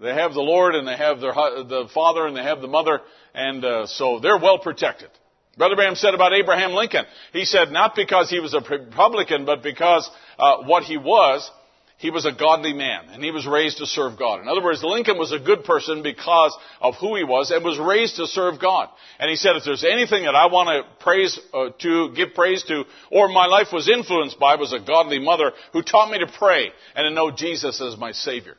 [0.00, 3.00] They have the Lord and they have their, the father and they have the mother,
[3.34, 5.10] and uh, so they're well protected.
[5.56, 9.60] Brother Branham said about Abraham Lincoln, he said not because he was a Republican, but
[9.60, 10.08] because
[10.38, 11.50] uh, what he was,
[11.98, 14.40] he was a godly man and he was raised to serve God.
[14.40, 17.76] In other words, Lincoln was a good person because of who he was and was
[17.76, 18.88] raised to serve God.
[19.18, 22.62] And he said, if there's anything that I want to praise uh, to, give praise
[22.68, 26.32] to, or my life was influenced by, was a godly mother who taught me to
[26.38, 28.54] pray and to know Jesus as my Savior.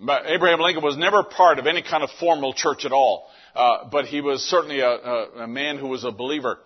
[0.00, 3.88] But Abraham Lincoln was never part of any kind of formal church at all, uh,
[3.92, 6.58] but he was certainly a, a, a man who was a believer.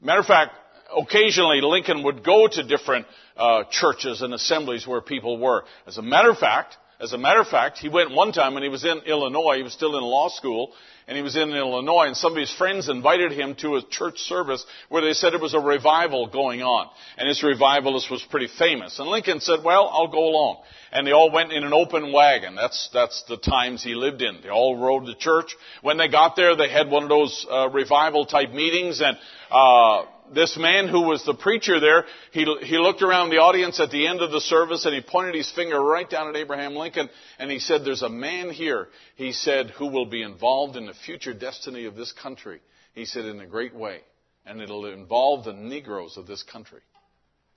[0.00, 0.52] Matter of fact,
[0.96, 3.06] occasionally Lincoln would go to different
[3.36, 5.64] uh, churches and assemblies where people were.
[5.86, 8.62] As a matter of fact, as a matter of fact, he went one time when
[8.62, 9.56] he was in Illinois.
[9.56, 10.72] He was still in law school,
[11.08, 14.18] and he was in Illinois, and some of his friends invited him to a church
[14.18, 18.46] service where they said it was a revival going on, and this revivalist was pretty
[18.56, 19.00] famous.
[19.00, 20.62] And Lincoln said, "Well, I'll go along."
[20.92, 22.54] And they all went in an open wagon.
[22.54, 24.40] That's that's the times he lived in.
[24.40, 25.56] They all rode to church.
[25.80, 29.18] When they got there, they had one of those uh, revival type meetings, and
[29.50, 30.04] uh,
[30.34, 34.06] this man who was the preacher there, he, he looked around the audience at the
[34.06, 37.08] end of the service and he pointed his finger right down at Abraham Lincoln
[37.38, 40.94] and he said, there's a man here, he said, who will be involved in the
[40.94, 42.60] future destiny of this country.
[42.94, 44.00] He said, in a great way.
[44.44, 46.80] And it'll involve the Negroes of this country.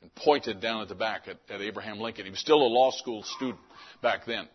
[0.02, 2.26] And pointed down at the back at, at Abraham Lincoln.
[2.26, 3.60] He was still a law school student
[4.02, 4.48] back then.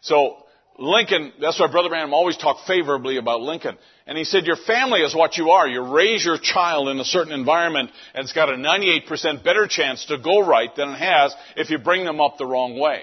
[0.00, 0.44] So,
[0.78, 3.78] Lincoln, that's why Brother Branham always talked favorably about Lincoln.
[4.06, 5.68] And he said, your family is what you are.
[5.68, 10.04] You raise your child in a certain environment and it's got a 98% better chance
[10.06, 13.02] to go right than it has if you bring them up the wrong way.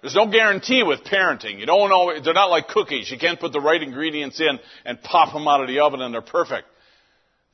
[0.00, 1.60] There's no guarantee with parenting.
[1.60, 3.10] You don't know, they're not like cookies.
[3.10, 6.12] You can't put the right ingredients in and pop them out of the oven and
[6.12, 6.66] they're perfect.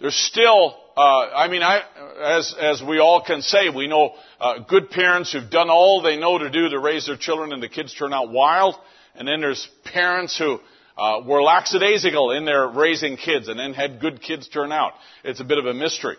[0.01, 1.83] There's still, uh, I mean, I,
[2.23, 6.17] as, as we all can say, we know uh, good parents who've done all they
[6.17, 8.77] know to do to raise their children and the kids turn out wild.
[9.19, 10.61] And then there's parents who
[10.97, 14.93] uh, were lackadaisical in their raising kids and then had good kids turn out.
[15.25, 16.17] It's a bit of a mystery.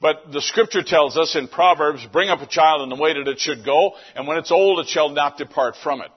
[0.00, 3.28] But the scripture tells us in Proverbs, bring up a child in the way that
[3.28, 6.10] it should go, and when it's old, it shall not depart from it.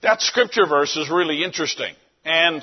[0.00, 1.94] That scripture verse is really interesting.
[2.24, 2.62] And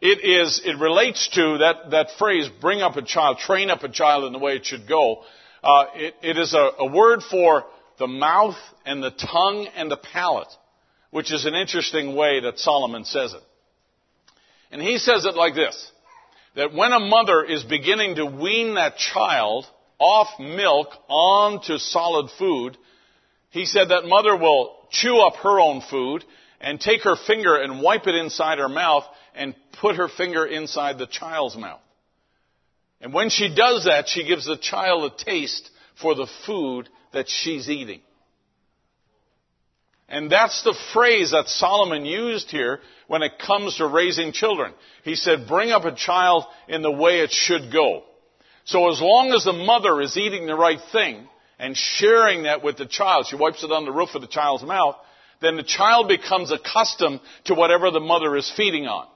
[0.00, 3.88] it is, it relates to that, that phrase, bring up a child, train up a
[3.88, 5.22] child in the way it should go.
[5.62, 7.64] Uh, it, it is a, a word for
[7.98, 10.48] the mouth and the tongue and the palate
[11.10, 13.42] which is an interesting way that Solomon says it.
[14.70, 15.90] And he says it like this,
[16.54, 19.66] that when a mother is beginning to wean that child
[19.98, 22.76] off milk onto solid food,
[23.50, 26.24] he said that mother will chew up her own food
[26.60, 29.04] and take her finger and wipe it inside her mouth
[29.34, 31.80] and put her finger inside the child's mouth.
[33.00, 37.28] And when she does that, she gives the child a taste for the food that
[37.28, 38.00] she's eating.
[40.10, 44.72] And that's the phrase that Solomon used here when it comes to raising children.
[45.04, 48.02] He said, bring up a child in the way it should go.
[48.64, 51.28] So as long as the mother is eating the right thing
[51.60, 54.64] and sharing that with the child, she wipes it on the roof of the child's
[54.64, 54.96] mouth,
[55.40, 59.06] then the child becomes accustomed to whatever the mother is feeding on.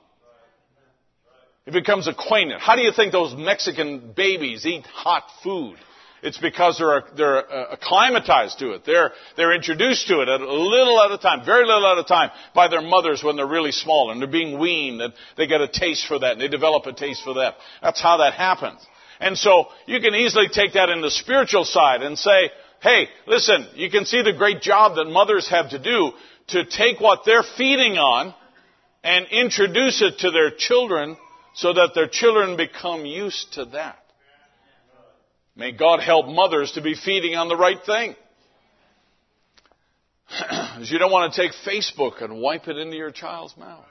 [1.67, 2.61] It becomes acquainted.
[2.61, 5.77] How do you think those Mexican babies eat hot food?
[6.25, 8.87] It's because they're, they're acclimatized to it.
[8.87, 12.05] They're, they're introduced to it at a little at a time, very little at a
[12.05, 15.61] time, by their mothers when they're really small and they're being weaned and they get
[15.61, 17.57] a taste for that and they develop a taste for that.
[17.83, 18.81] That's how that happens.
[19.21, 22.51] And so you can easily take that in the spiritual side and say,
[22.81, 26.13] hey, listen, you can see the great job that mothers have to do
[26.49, 28.35] to take what they're feeding on
[29.03, 31.19] and introduce it to their children
[31.55, 33.99] so that their children become used to that.
[35.57, 38.17] May God help mothers to be feeding on the right thing.
[40.81, 43.85] you don't want to take Facebook and wipe it into your child's mouth.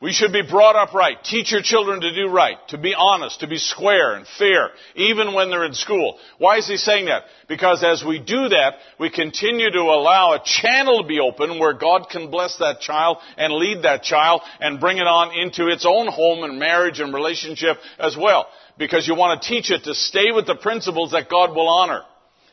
[0.00, 1.16] We should be brought up right.
[1.24, 5.34] Teach your children to do right, to be honest, to be square and fair, even
[5.34, 6.18] when they're in school.
[6.38, 7.24] Why is he saying that?
[7.48, 11.72] Because as we do that, we continue to allow a channel to be open where
[11.72, 15.84] God can bless that child and lead that child and bring it on into its
[15.84, 18.46] own home and marriage and relationship as well
[18.78, 22.02] because you want to teach it to stay with the principles that God will honor.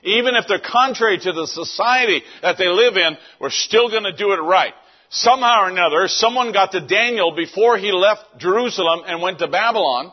[0.03, 4.15] Even if they're contrary to the society that they live in, we're still going to
[4.15, 4.73] do it right.
[5.09, 10.11] Somehow or another, someone got to Daniel before he left Jerusalem and went to Babylon,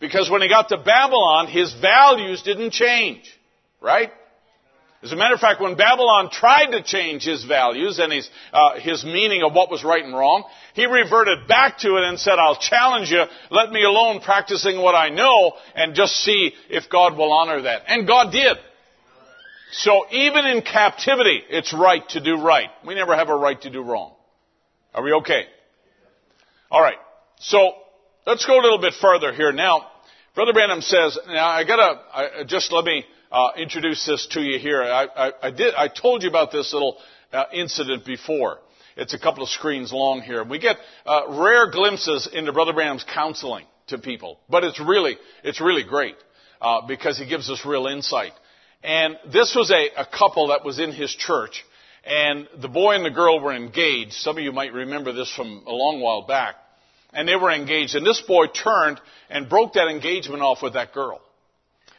[0.00, 3.24] because when he got to Babylon, his values didn't change.
[3.80, 4.10] Right?
[5.00, 8.80] As a matter of fact, when Babylon tried to change his values and his, uh,
[8.80, 10.42] his meaning of what was right and wrong,
[10.74, 14.96] he reverted back to it and said, I'll challenge you, let me alone practicing what
[14.96, 17.82] I know and just see if God will honor that.
[17.86, 18.56] And God did.
[19.70, 22.68] So even in captivity, it's right to do right.
[22.84, 24.14] We never have a right to do wrong.
[24.94, 25.42] Are we okay?
[26.72, 26.98] Alright.
[27.38, 27.72] So,
[28.26, 29.52] let's go a little bit further here.
[29.52, 29.86] Now,
[30.34, 34.58] Brother Branham says, now I gotta, I, just let me uh, introduce this to you
[34.58, 34.82] here.
[34.82, 35.74] I, I, I, did.
[35.74, 36.98] I told you about this little
[37.32, 38.58] uh, incident before.
[38.96, 40.42] It's a couple of screens long here.
[40.42, 40.76] We get
[41.06, 46.16] uh, rare glimpses into Brother Branham's counseling to people, but it's really it's really great
[46.60, 48.32] uh, because he gives us real insight.
[48.82, 51.64] And this was a, a couple that was in his church,
[52.04, 54.12] and the boy and the girl were engaged.
[54.14, 56.56] Some of you might remember this from a long while back.
[57.12, 59.00] And they were engaged, and this boy turned
[59.30, 61.22] and broke that engagement off with that girl.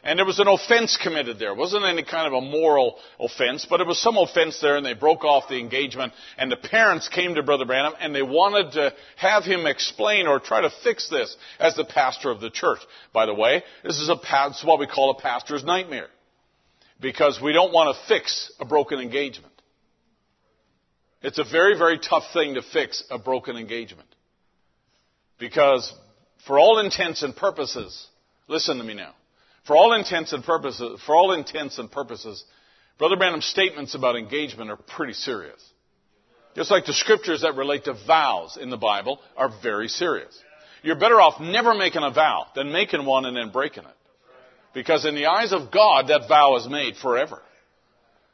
[0.02, 1.50] And there was an offense committed there.
[1.50, 4.86] It wasn't any kind of a moral offense, but it was some offense there and
[4.86, 6.14] they broke off the engagement.
[6.38, 10.40] And the parents came to Brother Branham and they wanted to have him explain or
[10.40, 12.80] try to fix this as the pastor of the church.
[13.12, 14.14] By the way, this is a,
[14.48, 16.08] this is what we call a pastor's nightmare.
[16.98, 19.52] Because we don't want to fix a broken engagement.
[21.22, 24.08] It's a very, very tough thing to fix a broken engagement.
[25.38, 25.92] Because
[26.46, 28.06] for all intents and purposes,
[28.48, 29.14] listen to me now.
[29.70, 32.42] For all intents and purposes, for all intents and purposes,
[32.98, 35.64] Brother Branham's statements about engagement are pretty serious.
[36.56, 40.36] Just like the scriptures that relate to vows in the Bible are very serious.
[40.82, 43.96] You're better off never making a vow than making one and then breaking it.
[44.74, 47.40] Because in the eyes of God, that vow is made forever.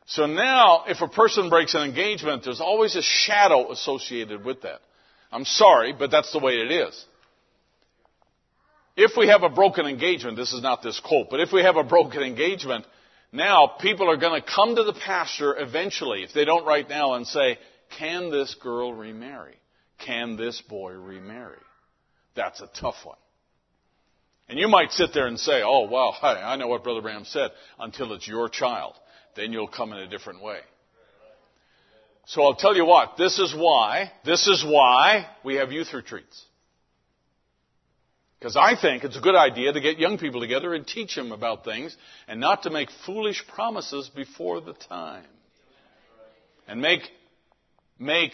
[0.07, 4.81] So now, if a person breaks an engagement, there's always a shadow associated with that.
[5.31, 7.05] I'm sorry, but that's the way it is.
[8.97, 11.77] If we have a broken engagement, this is not this quote, but if we have
[11.77, 12.87] a broken engagement,
[13.31, 17.15] now people are going to come to the pastor eventually, if they don't right now,
[17.15, 17.59] and say,
[17.99, 19.57] can this girl remarry?
[19.99, 21.59] Can this boy remarry?
[22.35, 23.19] That's a tough one.
[24.49, 27.25] And you might sit there and say, oh, wow, hi, I know what Brother Branham
[27.25, 28.95] said, until it's your child
[29.37, 30.59] then you'll come in a different way.
[32.27, 36.45] So I'll tell you what, this is why, this is why we have youth retreats.
[38.39, 41.33] Because I think it's a good idea to get young people together and teach them
[41.33, 41.97] about things
[42.29, 45.25] and not to make foolish promises before the time.
[46.69, 47.03] And make,
[47.99, 48.33] make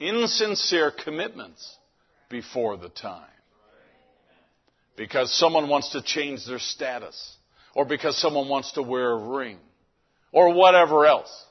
[0.00, 1.76] insincere commitments
[2.30, 3.28] before the time.
[4.96, 7.36] Because someone wants to change their status.
[7.74, 9.58] Or because someone wants to wear a ring
[10.32, 11.44] or whatever else.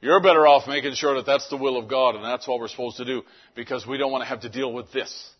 [0.00, 2.68] You're better off making sure that that's the will of God and that's what we're
[2.68, 3.22] supposed to do
[3.54, 5.30] because we don't want to have to deal with this.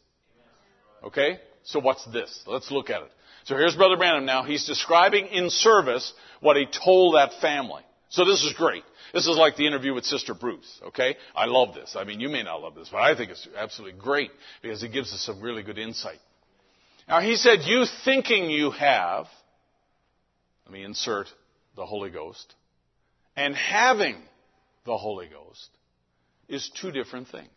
[1.03, 1.39] Okay?
[1.65, 2.43] So what's this?
[2.47, 3.13] Let's look at it.
[3.45, 4.43] So here's Brother Branham now.
[4.43, 7.83] He's describing in service what he told that family.
[8.11, 8.83] So this is great.
[9.13, 11.17] This is like the interview with Sister Bruce, okay?
[11.35, 11.97] I love this.
[11.97, 14.31] I mean, you may not love this, but I think it's absolutely great
[14.63, 16.19] because it gives us some really good insight.
[17.09, 19.27] Now he said, you thinking you have,
[20.65, 21.27] let me insert
[21.77, 22.55] the Holy Ghost
[23.37, 24.17] and having
[24.87, 25.69] the Holy Ghost
[26.49, 27.51] is two different things.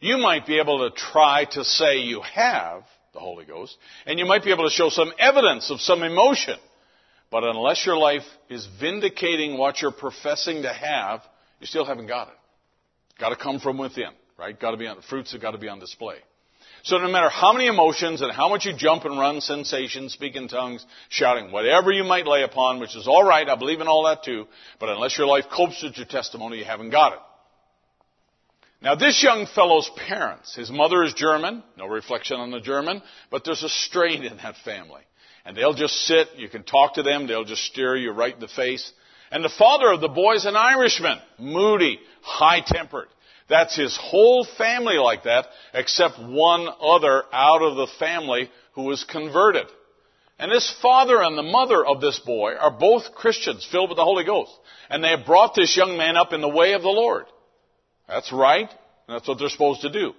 [0.00, 3.76] You might be able to try to say you have the Holy Ghost,
[4.06, 6.58] and you might be able to show some evidence of some emotion.
[7.30, 11.22] But unless your life is vindicating what you're professing to have,
[11.60, 12.34] you still haven't got it.
[13.18, 14.58] Got to come from within, right?
[14.58, 16.16] Got to be on, the fruits have got to be on display.
[16.82, 20.34] So no matter how many emotions and how much you jump and run, sensations, speak
[20.34, 23.86] in tongues, shouting, whatever you might lay upon, which is all right, I believe in
[23.86, 24.46] all that too,
[24.78, 27.18] but unless your life copes with your testimony, you haven't got it.
[28.82, 33.44] Now this young fellow's parents, his mother is German, no reflection on the German, but
[33.44, 35.02] there's a strain in that family.
[35.44, 38.40] And they'll just sit, you can talk to them, they'll just stare you right in
[38.40, 38.90] the face.
[39.30, 43.08] And the father of the boy is an Irishman, moody, high-tempered.
[43.48, 49.04] That's his whole family like that, except one other out of the family who was
[49.04, 49.66] converted.
[50.38, 54.04] And this father and the mother of this boy are both Christians filled with the
[54.04, 54.52] Holy Ghost.
[54.88, 57.26] And they have brought this young man up in the way of the Lord.
[58.10, 58.68] That's right.
[59.08, 60.12] That's what they're supposed to do.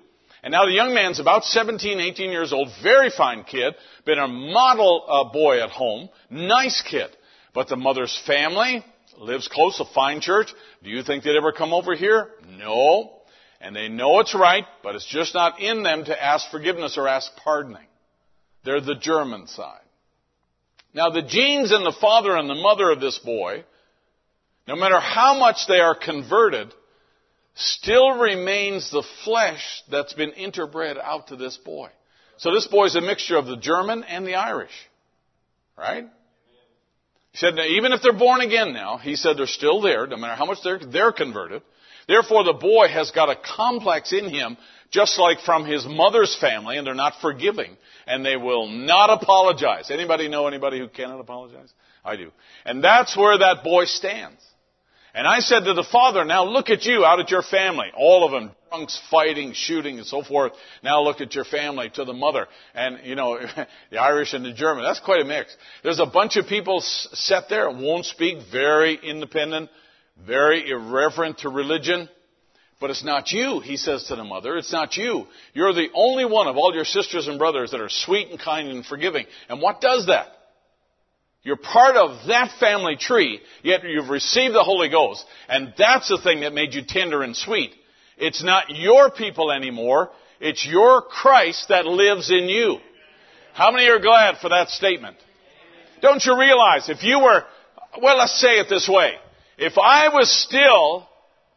[0.44, 3.76] And now the young man's about 17, 18 years old, very fine kid,
[4.06, 7.10] been a model uh, boy at home, nice kid.
[7.54, 8.84] But the mother's family
[9.20, 10.52] lives close, a fine church.
[10.84, 12.30] Do you think they'd ever come over here?
[12.50, 13.22] No
[13.62, 17.08] and they know it's right, but it's just not in them to ask forgiveness or
[17.08, 17.86] ask pardoning.
[18.66, 19.80] They're the German side.
[20.94, 23.64] Now the genes in the father and the mother of this boy,
[24.68, 26.74] no matter how much they are converted,
[27.56, 31.90] still remains the flesh that's been interbred out to this boy.
[32.38, 34.72] So this boy is a mixture of the German and the Irish.
[35.78, 36.06] Right?
[37.32, 40.18] He said, now, even if they're born again now, he said they're still there, no
[40.18, 41.62] matter how much they're, they're converted.
[42.08, 44.58] Therefore, the boy has got a complex in him,
[44.90, 49.90] just like from his mother's family, and they're not forgiving, and they will not apologize.
[49.90, 51.72] Anybody know anybody who cannot apologize?
[52.04, 52.32] I do.
[52.66, 54.42] And that's where that boy stands.
[55.14, 57.88] And I said to the father, now look at you out at your family.
[57.96, 60.54] All of them, drunks, fighting, shooting, and so forth.
[60.84, 62.48] Now look at your family to the mother.
[62.74, 63.40] And, you know,
[63.92, 64.84] the Irish and the German.
[64.84, 65.56] That's quite a mix.
[65.84, 69.70] There's a bunch of people set there, won't speak, very independent,
[70.26, 72.08] very irreverent to religion.
[72.80, 74.58] But it's not you, he says to the mother.
[74.58, 75.28] It's not you.
[75.54, 78.70] You're the only one of all your sisters and brothers that are sweet and kind
[78.70, 79.28] and forgiving.
[79.50, 80.28] And what does that?
[81.44, 85.26] You're part of that family tree, yet you've received the Holy Ghost.
[85.50, 87.72] And that's the thing that made you tender and sweet.
[88.18, 90.12] It's not your people anymore.
[90.40, 92.78] It's your Christ that lives in you.
[93.54, 95.18] How many are glad for that statement?
[96.02, 97.44] Don't you realize if you were,
[98.02, 99.14] well, let's say it this way.
[99.58, 101.08] If I was still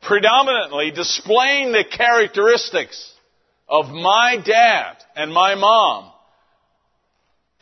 [0.03, 3.12] predominantly displaying the characteristics
[3.68, 6.11] of my dad and my mom,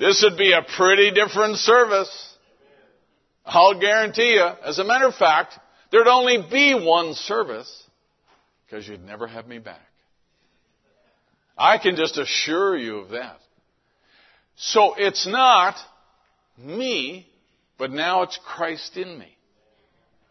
[0.03, 2.35] this would be a pretty different service.
[3.47, 4.49] I'll guarantee you.
[4.65, 5.57] As a matter of fact,
[5.93, 7.71] there'd only be one service
[8.67, 9.87] because you'd never have me back.
[11.57, 13.39] I can just assure you of that.
[14.57, 15.77] So it's not
[16.59, 17.29] me,
[17.79, 19.37] but now it's Christ in me.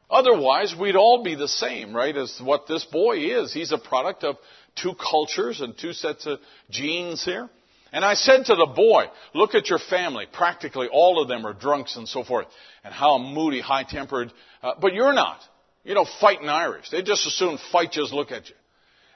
[0.09, 3.53] Otherwise, we'd all be the same, right, as what this boy is.
[3.53, 4.35] He's a product of
[4.75, 7.49] two cultures and two sets of genes here.
[7.91, 10.25] And I said to the boy, look at your family.
[10.31, 12.47] Practically all of them are drunks and so forth.
[12.83, 14.31] And how moody, high tempered.
[14.63, 15.39] Uh, but you're not.
[15.83, 16.89] You know, fighting Irish.
[16.89, 18.55] They just as soon fight just look at you.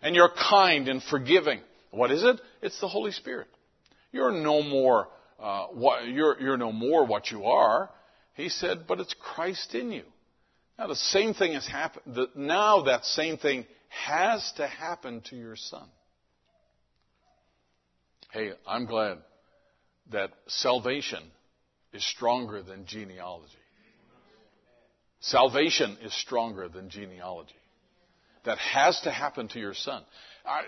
[0.01, 1.61] And you're kind and forgiving.
[1.91, 2.41] What is it?
[2.61, 3.47] It's the Holy Spirit.
[4.11, 5.07] You're no more,
[5.39, 7.89] uh, what, you're, you're no more what you are.
[8.34, 10.03] He said, but it's Christ in you.
[10.78, 12.28] Now the same thing has happened.
[12.36, 15.88] Now that same thing has to happen to your son.
[18.36, 19.19] Hey, I'm glad
[20.11, 21.23] that salvation
[21.93, 23.53] is stronger than genealogy.
[25.21, 27.55] Salvation is stronger than genealogy.
[28.43, 30.03] That has to happen to your son.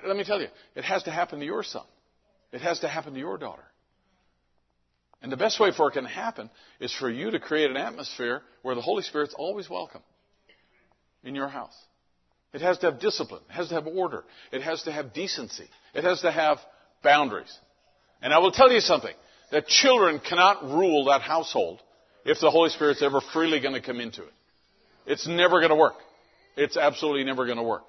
[0.07, 1.83] Let me tell you, it has to happen to your son.
[2.53, 3.65] It has to happen to your daughter.
[5.21, 6.49] And the best way for it can happen
[6.79, 10.03] is for you to create an atmosphere where the Holy Spirit's always welcome
[11.21, 11.75] in your house.
[12.53, 13.41] It has to have discipline.
[13.49, 14.23] It has to have order.
[14.53, 15.67] It has to have decency.
[15.93, 16.59] It has to have
[17.03, 17.55] boundaries.
[18.21, 19.13] And I will tell you something,
[19.51, 21.81] that children cannot rule that household
[22.25, 24.33] if the Holy Spirit's ever freely going to come into it.
[25.05, 25.95] It's never going to work.
[26.57, 27.85] It's absolutely never going to work.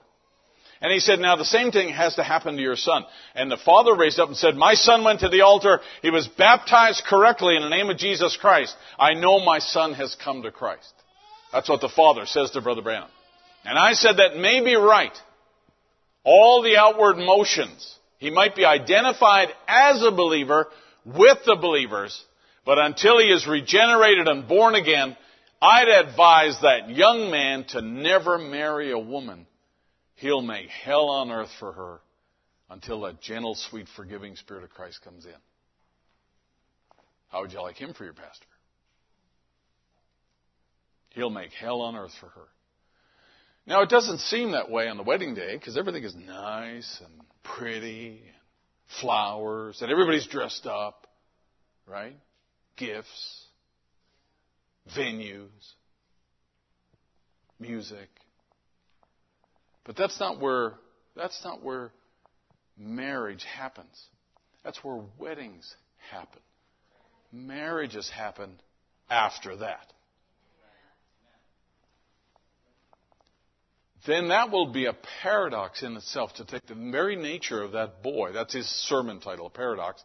[0.81, 3.05] And he said, now the same thing has to happen to your son.
[3.35, 5.81] And the father raised up and said, my son went to the altar.
[6.03, 8.77] He was baptized correctly in the name of Jesus Christ.
[8.97, 10.93] I know my son has come to Christ.
[11.53, 13.09] That's what the father says to Brother Branham.
[13.65, 15.17] And I said that may be right.
[16.23, 17.98] All the outward motions.
[18.19, 20.69] He might be identified as a believer
[21.05, 22.21] with the believers,
[22.65, 25.17] but until he is regenerated and born again,
[25.63, 29.47] I'd advise that young man to never marry a woman
[30.19, 32.01] He'll make hell on earth for her
[32.71, 35.33] until that gentle, sweet, forgiving Spirit of Christ comes in.
[37.29, 38.47] How would you like him for your pastor?
[41.11, 42.49] He'll make hell on earth for her.
[43.69, 47.21] Now, it doesn't seem that way on the wedding day because everything is nice and
[47.43, 48.35] pretty, and
[48.99, 51.07] flowers, and everybody's dressed up,
[51.87, 52.17] right?
[52.79, 53.45] Gifts,
[54.97, 55.51] venues,
[57.61, 58.09] music.
[59.85, 60.73] But that's not where,
[61.15, 61.93] that's not where
[62.79, 64.03] marriage happens.
[64.65, 65.75] That's where weddings
[66.11, 66.41] happen.
[67.31, 68.63] Marriages happen
[69.11, 69.93] after that.
[74.09, 78.03] Then that will be a paradox in itself to take the very nature of that
[78.03, 78.33] boy.
[78.33, 80.03] That's his sermon title, a paradox.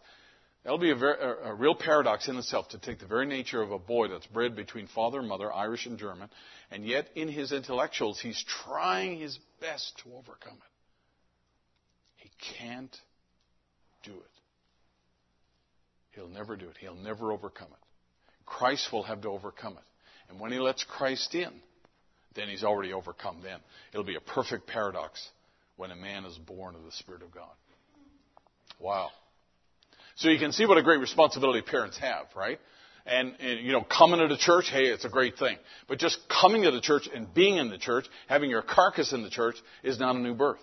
[0.64, 3.72] That'll be a, very, a, real paradox in itself to take the very nature of
[3.72, 6.30] a boy that's bred between father and mother, Irish and German,
[6.70, 10.74] and yet in his intellectuals, he's trying his best to overcome it.
[12.18, 12.96] He can't
[14.04, 14.32] do it.
[16.12, 16.76] He'll never do it.
[16.78, 18.46] He'll never overcome it.
[18.46, 19.86] Christ will have to overcome it.
[20.30, 21.54] And when he lets Christ in,
[22.36, 23.60] then he's already overcome then.
[23.94, 25.28] It'll be a perfect paradox
[25.78, 27.52] when a man is born of the Spirit of God.
[28.80, 29.10] Wow.
[30.16, 32.60] So you can see what a great responsibility parents have, right?
[33.06, 35.58] And, and, you know, coming to the church, hey, it's a great thing.
[35.88, 39.24] But just coming to the church and being in the church, having your carcass in
[39.24, 40.60] the church, is not a new birth.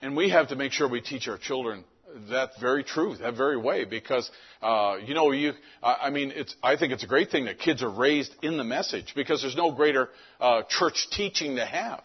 [0.00, 1.84] And we have to make sure we teach our children
[2.30, 4.30] that very truth, that very way, because
[4.62, 5.52] uh, you know, you.
[5.82, 6.54] I, I mean, it's.
[6.62, 9.56] I think it's a great thing that kids are raised in the message because there's
[9.56, 10.08] no greater
[10.40, 12.02] uh, church teaching to have.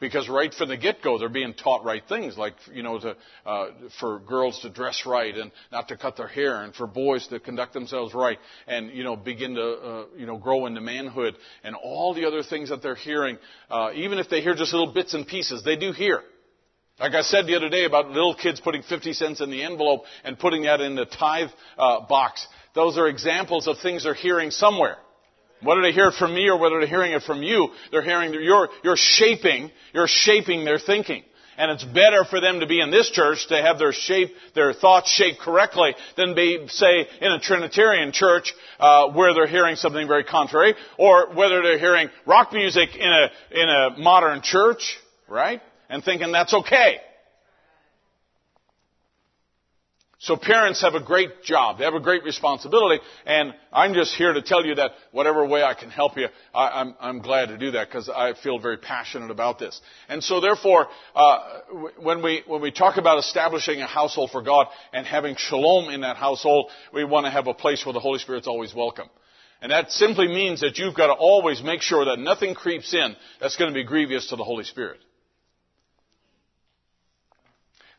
[0.00, 3.66] Because right from the get-go, they're being taught right things, like you know, to, uh,
[4.00, 7.38] for girls to dress right and not to cut their hair, and for boys to
[7.38, 11.76] conduct themselves right, and you know, begin to uh, you know grow into manhood, and
[11.76, 13.36] all the other things that they're hearing.
[13.68, 16.22] Uh, even if they hear just little bits and pieces, they do hear.
[17.00, 20.02] Like I said the other day about little kids putting 50 cents in the envelope
[20.22, 21.48] and putting that in the tithe
[21.78, 22.46] uh, box.
[22.74, 24.98] Those are examples of things they're hearing somewhere.
[25.62, 28.34] Whether they hear it from me or whether they're hearing it from you, they're hearing,
[28.34, 31.22] you're, you're shaping, you're shaping their thinking.
[31.56, 34.72] And it's better for them to be in this church to have their shape, their
[34.72, 40.06] thoughts shaped correctly than be, say, in a Trinitarian church uh, where they're hearing something
[40.06, 44.96] very contrary, or whether they're hearing rock music in a in a modern church,
[45.28, 45.60] right?
[45.90, 47.00] And thinking that's okay.
[50.22, 51.78] So parents have a great job.
[51.78, 53.02] They have a great responsibility.
[53.24, 56.82] And I'm just here to tell you that whatever way I can help you, I,
[56.82, 59.80] am I'm, I'm glad to do that because I feel very passionate about this.
[60.10, 61.38] And so therefore, uh,
[61.98, 66.02] when we, when we talk about establishing a household for God and having shalom in
[66.02, 69.08] that household, we want to have a place where the Holy Spirit's always welcome.
[69.62, 73.16] And that simply means that you've got to always make sure that nothing creeps in
[73.40, 75.00] that's going to be grievous to the Holy Spirit.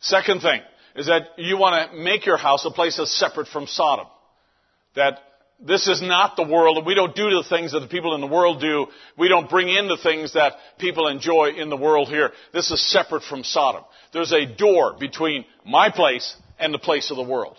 [0.02, 0.62] Second thing,
[0.96, 4.08] is that you want to make your house a place that's separate from Sodom.
[4.96, 5.20] That
[5.66, 6.84] this is not the world.
[6.86, 8.88] We don't do the things that the people in the world do.
[9.18, 12.32] We don't bring in the things that people enjoy in the world here.
[12.52, 13.84] This is separate from Sodom.
[14.12, 17.58] There's a door between my place and the place of the world.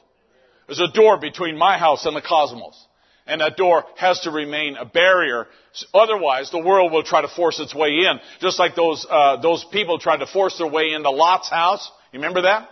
[0.67, 2.87] There's a door between my house and the cosmos.
[3.25, 5.47] And that door has to remain a barrier.
[5.95, 8.19] Otherwise, the world will try to force its way in.
[8.41, 11.89] Just like those, uh, those people tried to force their way into Lot's house.
[12.13, 12.69] You remember that?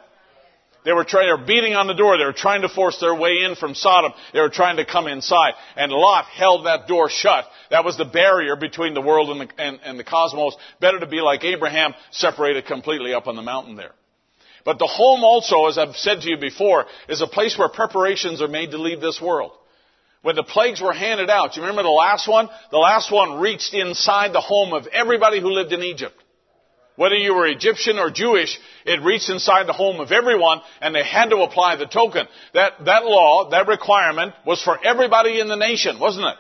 [0.85, 2.17] They were trying, they were beating on the door.
[2.17, 4.13] They were trying to force their way in from Sodom.
[4.33, 5.53] They were trying to come inside.
[5.77, 7.45] And Lot held that door shut.
[7.71, 10.57] That was the barrier between the world and the, and, and the cosmos.
[10.81, 13.93] Better to be like Abraham, separated completely up on the mountain there.
[14.65, 18.41] But the home also, as I've said to you before, is a place where preparations
[18.41, 19.53] are made to leave this world.
[20.23, 22.49] When the plagues were handed out, you remember the last one?
[22.71, 26.15] The last one reached inside the home of everybody who lived in Egypt.
[26.97, 31.05] Whether you were Egyptian or Jewish, it reached inside the home of everyone and they
[31.05, 32.27] had to apply the token.
[32.55, 36.37] That, that law, that requirement was for everybody in the nation, wasn't it?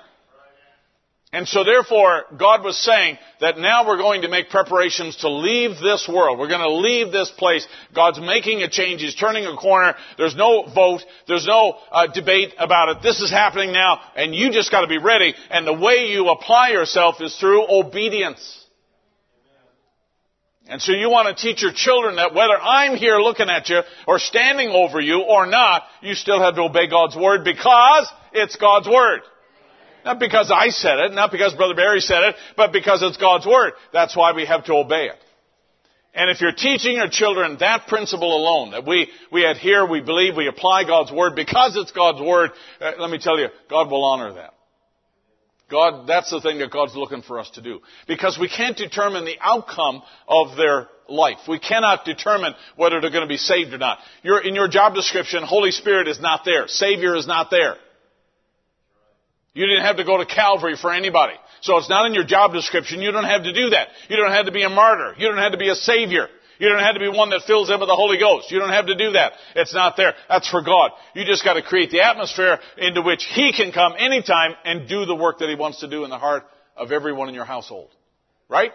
[1.32, 5.78] And so therefore, God was saying that now we're going to make preparations to leave
[5.78, 6.40] this world.
[6.40, 7.64] We're going to leave this place.
[7.94, 9.00] God's making a change.
[9.00, 9.94] He's turning a corner.
[10.18, 11.02] There's no vote.
[11.28, 13.02] There's no uh, debate about it.
[13.04, 15.32] This is happening now, and you just got to be ready.
[15.50, 18.59] And the way you apply yourself is through obedience.
[20.70, 23.80] And so you want to teach your children that whether I'm here looking at you
[24.06, 28.54] or standing over you or not, you still have to obey God's word because it's
[28.54, 29.22] God's word.
[30.04, 33.46] Not because I said it, not because Brother Barry said it, but because it's God's
[33.46, 33.72] word.
[33.92, 35.18] That's why we have to obey it.
[36.14, 40.36] And if you're teaching your children that principle alone, that we, we adhere, we believe,
[40.36, 44.04] we apply God's word because it's God's word, uh, let me tell you, God will
[44.04, 44.54] honor that.
[45.70, 47.80] God, that's the thing that God's looking for us to do.
[48.08, 51.38] Because we can't determine the outcome of their life.
[51.48, 53.98] We cannot determine whether they're going to be saved or not.
[54.22, 56.66] In your job description, Holy Spirit is not there.
[56.66, 57.76] Savior is not there.
[59.52, 61.34] You didn't have to go to Calvary for anybody.
[61.62, 63.02] So it's not in your job description.
[63.02, 63.88] You don't have to do that.
[64.08, 65.14] You don't have to be a martyr.
[65.18, 66.28] You don't have to be a savior.
[66.60, 68.50] You don't have to be one that fills in with the Holy Ghost.
[68.50, 69.32] You don't have to do that.
[69.56, 70.12] It's not there.
[70.28, 70.90] That's for God.
[71.14, 75.06] You just got to create the atmosphere into which He can come anytime and do
[75.06, 76.44] the work that He wants to do in the heart
[76.76, 77.88] of everyone in your household.
[78.50, 78.72] Right?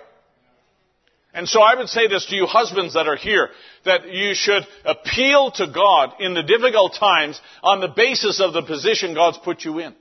[1.32, 3.50] And so I would say this to you husbands that are here,
[3.84, 8.64] that you should appeal to God in the difficult times on the basis of the
[8.64, 9.94] position God's put you in.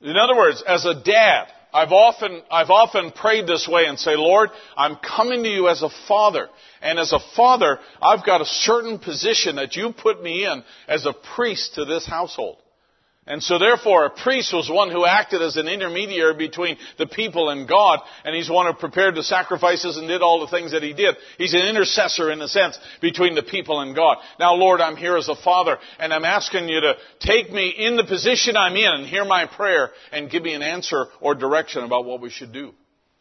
[0.00, 4.16] In other words, as a dad, I've often, I've often prayed this way and say,
[4.16, 6.48] Lord, I'm coming to you as a father.
[6.80, 11.04] And as a father, I've got a certain position that you put me in as
[11.06, 12.58] a priest to this household.
[13.28, 17.50] And so therefore, a priest was one who acted as an intermediary between the people
[17.50, 20.82] and God, and he's one who prepared the sacrifices and did all the things that
[20.82, 21.14] he did.
[21.36, 24.16] He's an intercessor in a sense between the people and God.
[24.40, 27.98] Now Lord, I'm here as a father, and I'm asking you to take me in
[27.98, 31.84] the position I'm in and hear my prayer and give me an answer or direction
[31.84, 32.72] about what we should do.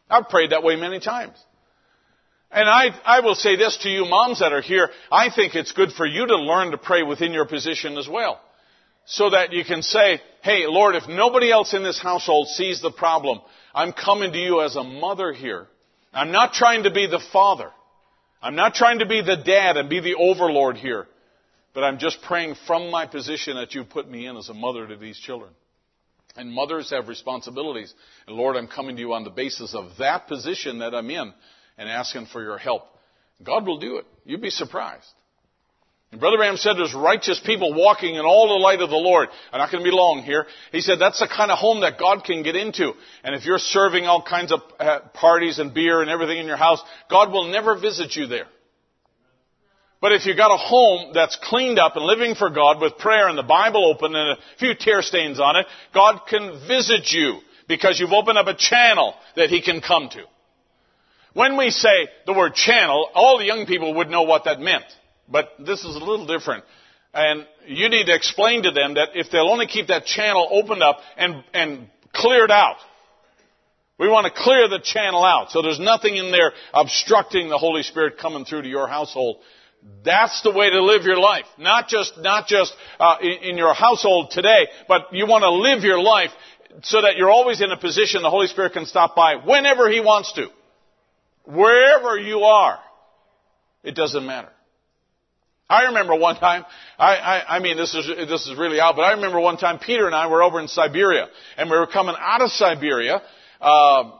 [0.10, 1.36] I've prayed that way many times.
[2.50, 5.74] And I, I will say this to you moms that are here, I think it's
[5.74, 8.40] good for you to learn to pray within your position as well
[9.08, 12.92] so that you can say, hey, Lord, if nobody else in this household sees the
[12.92, 13.40] problem,
[13.74, 15.68] I'm coming to you as a mother here.
[16.14, 17.72] I'm not trying to be the father.
[18.42, 21.08] I'm not trying to be the dad and be the overlord here.
[21.74, 24.86] But I'm just praying from my position that you put me in as a mother
[24.86, 25.52] to these children.
[26.36, 27.94] And mothers have responsibilities.
[28.28, 31.34] And Lord, I'm coming to you on the basis of that position that I'm in
[31.78, 32.84] and asking for your help.
[33.42, 34.06] God will do it.
[34.26, 35.08] You'd be surprised.
[36.12, 39.28] And Brother Branham said there's righteous people walking in all the light of the Lord.
[39.52, 40.46] I'm not going to be long here.
[40.72, 42.94] He said that's the kind of home that God can get into.
[43.24, 46.58] And if you're serving all kinds of uh, parties and beer and everything in your
[46.58, 48.48] house, God will never visit you there.
[50.00, 53.28] But if you've got a home that's cleaned up and living for God with prayer
[53.28, 57.40] and the Bible open and a few tear stains on it, God can visit you
[57.68, 60.24] because you've opened up a channel that He can come to.
[61.34, 64.86] When we say the word channel, all the young people would know what that meant.
[65.30, 66.64] But this is a little different.
[67.14, 70.84] And you need to explain to them that if they'll only keep that channel opened
[70.84, 72.78] up and, and cleared out,
[73.98, 77.82] we want to clear the channel out so there's nothing in there obstructing the Holy
[77.82, 79.38] Spirit coming through to your household.
[80.04, 81.46] That's the way to live your life.
[81.58, 85.84] Not just, not just uh, in, in your household today, but you want to live
[85.84, 86.32] your life
[86.84, 90.00] so that you're always in a position the Holy Spirit can stop by whenever He
[90.00, 90.48] wants to.
[91.46, 92.80] Wherever you are.
[93.84, 94.50] It doesn't matter.
[95.70, 96.66] I remember one time,
[96.98, 99.80] I, I, I mean, this is, this is really out, but I remember one time
[99.80, 101.28] Peter and I were over in Siberia,
[101.58, 103.22] and we were coming out of Siberia,
[103.60, 104.12] uh,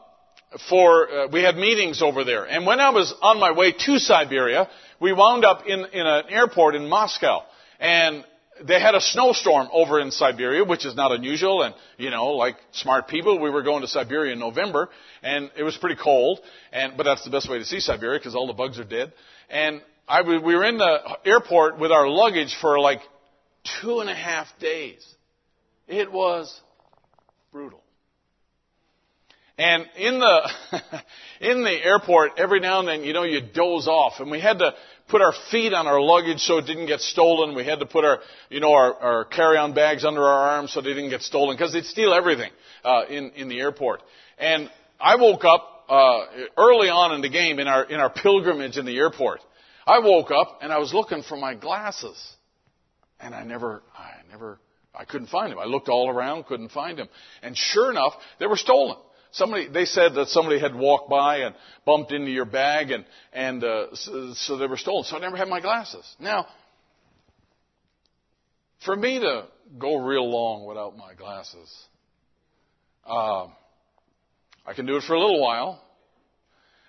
[0.70, 2.46] for, uh, we had meetings over there.
[2.46, 4.70] And when I was on my way to Siberia,
[5.00, 7.44] we wound up in, in an airport in Moscow.
[7.80, 8.26] And
[8.66, 11.64] they had a snowstorm over in Siberia, which is not unusual.
[11.64, 14.90] And, you know, like smart people, we were going to Siberia in November
[15.22, 16.40] and it was pretty cold.
[16.72, 19.14] And, but that's the best way to see Siberia because all the bugs are dead.
[19.50, 23.02] And I, we were in the airport with our luggage for like
[23.82, 25.06] two and a half days.
[25.88, 26.62] It was
[27.52, 27.82] brutal.
[29.58, 30.52] And in the,
[31.42, 34.20] in the airport, every now and then, you know, you doze off.
[34.20, 34.76] And we had to
[35.10, 37.56] put our feet on our luggage so it didn't get stolen.
[37.56, 38.20] We had to put our,
[38.50, 41.74] you know, our, our carry-on bags under our arms so they didn't get stolen because
[41.74, 42.52] they'd steal everything,
[42.84, 44.04] uh, in, in the airport.
[44.38, 44.70] And
[45.00, 46.26] I woke up, uh,
[46.58, 49.40] early on in the game in our, in our pilgrimage in the airport.
[49.88, 52.22] I woke up and I was looking for my glasses.
[53.20, 54.60] And I never, I never,
[54.94, 55.60] I couldn't find them.
[55.60, 57.08] I looked all around, couldn't find them.
[57.42, 58.98] And sure enough, they were stolen.
[59.32, 61.56] Somebody, they said that somebody had walked by and
[61.86, 65.06] bumped into your bag and, and, uh, so, so they were stolen.
[65.06, 66.06] So I never had my glasses.
[66.20, 66.48] Now,
[68.86, 69.48] for me to
[69.80, 71.74] go real long without my glasses,
[73.06, 73.48] uh,
[74.66, 75.82] I can do it for a little while,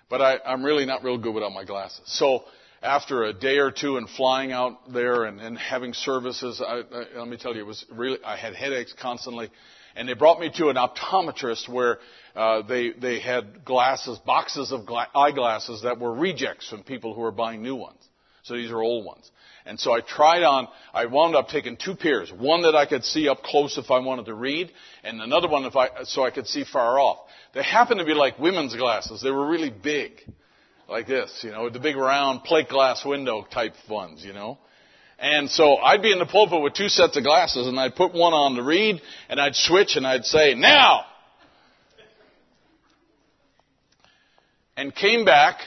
[0.09, 2.01] but I, I'm really not real good without my glasses.
[2.05, 2.43] So
[2.81, 7.19] after a day or two and flying out there and, and having services, I, I,
[7.19, 9.49] let me tell you, it was really, I had headaches constantly.
[9.95, 11.99] And they brought me to an optometrist where
[12.35, 17.21] uh, they they had glasses, boxes of gla- eyeglasses that were rejects from people who
[17.21, 17.99] were buying new ones.
[18.43, 19.29] So these are old ones.
[19.65, 20.67] And so I tried on.
[20.93, 23.99] I wound up taking two pairs, one that I could see up close if I
[23.99, 24.71] wanted to read,
[25.03, 27.19] and another one if I so I could see far off.
[27.53, 29.21] They happened to be like women's glasses.
[29.21, 30.21] They were really big,
[30.89, 34.57] like this, you know, with the big round plate glass window type ones, you know.
[35.19, 38.13] And so I'd be in the pulpit with two sets of glasses and I'd put
[38.13, 41.05] one on to read and I'd switch and I'd say, now!
[44.77, 45.59] And came back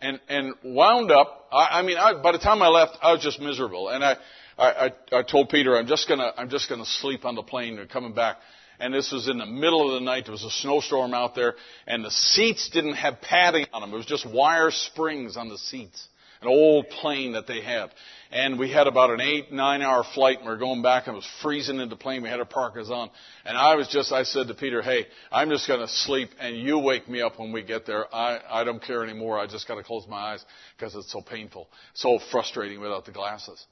[0.00, 3.20] and, and wound up, I, I mean, I, by the time I left, I was
[3.20, 3.88] just miserable.
[3.88, 4.16] And I,
[4.56, 7.78] I, I, I told Peter, I'm just gonna, I'm just gonna sleep on the plane
[7.80, 8.36] and coming back.
[8.82, 10.24] And this was in the middle of the night.
[10.24, 11.54] There was a snowstorm out there
[11.86, 13.94] and the seats didn't have padding on them.
[13.94, 16.08] It was just wire springs on the seats.
[16.40, 17.90] An old plane that they had.
[18.32, 21.14] And we had about an eight, nine hour flight and we were going back and
[21.14, 22.24] it was freezing in the plane.
[22.24, 23.10] We had our parkas on.
[23.44, 26.56] And I was just, I said to Peter, hey, I'm just going to sleep and
[26.56, 28.12] you wake me up when we get there.
[28.12, 29.38] I, I don't care anymore.
[29.38, 30.44] I just got to close my eyes
[30.76, 33.64] because it's so painful, so frustrating without the glasses.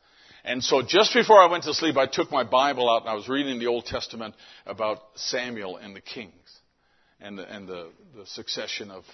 [0.45, 3.15] And so just before I went to sleep, I took my Bible out and I
[3.15, 4.35] was reading the Old Testament
[4.67, 6.33] about Samuel and the kings
[7.21, 9.05] and the, and the, the succession of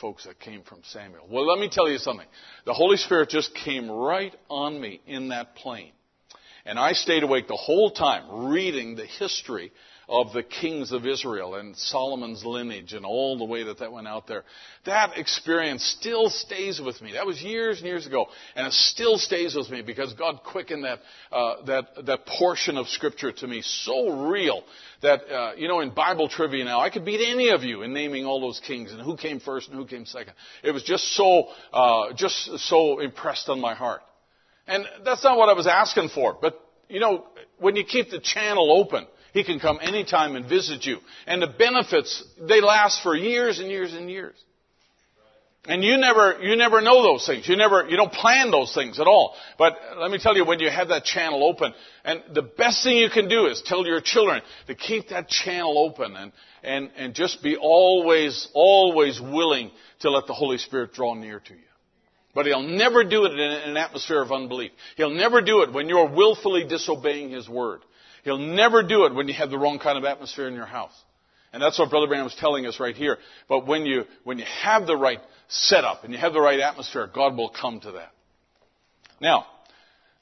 [0.00, 1.26] folks that came from Samuel.
[1.28, 2.26] Well, let me tell you something.
[2.64, 5.92] The Holy Spirit just came right on me in that plane.
[6.64, 9.72] And I stayed awake the whole time reading the history
[10.10, 14.08] of the kings of Israel and Solomon's lineage and all the way that that went
[14.08, 14.42] out there.
[14.84, 17.12] That experience still stays with me.
[17.12, 18.26] That was years and years ago,
[18.56, 20.98] and it still stays with me because God quickened that
[21.30, 24.64] uh, that that portion of Scripture to me so real
[25.00, 27.94] that uh, you know in Bible trivia now I could beat any of you in
[27.94, 30.34] naming all those kings and who came first and who came second.
[30.64, 34.02] It was just so uh, just so impressed on my heart.
[34.66, 37.26] And that's not what I was asking for, but you know,
[37.58, 40.98] when you keep the channel open, he can come anytime and visit you.
[41.26, 44.34] And the benefits, they last for years and years and years.
[45.66, 47.46] And you never, you never know those things.
[47.46, 49.34] You never, you don't plan those things at all.
[49.58, 52.96] But let me tell you, when you have that channel open, and the best thing
[52.96, 56.32] you can do is tell your children to keep that channel open and,
[56.62, 59.70] and, and just be always, always willing
[60.00, 61.60] to let the Holy Spirit draw near to you.
[62.34, 64.70] But He'll never do it in an atmosphere of unbelief.
[64.96, 67.82] He'll never do it when you're willfully disobeying His Word.
[68.24, 70.92] He'll never do it when you have the wrong kind of atmosphere in your house.
[71.52, 73.18] And that's what Brother Branham is telling us right here.
[73.48, 77.10] But when you, when you have the right setup and you have the right atmosphere,
[77.12, 78.12] God will come to that.
[79.20, 79.46] Now,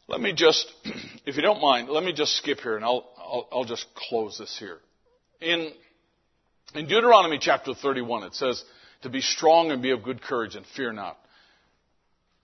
[0.06, 0.72] let me just,
[1.26, 4.38] if you don't mind, let me just skip here and I'll, I'll, I'll just close
[4.38, 4.78] this here.
[5.40, 5.70] In,
[6.74, 8.64] in Deuteronomy chapter 31, it says,
[9.02, 11.18] to be strong and be of good courage and fear not,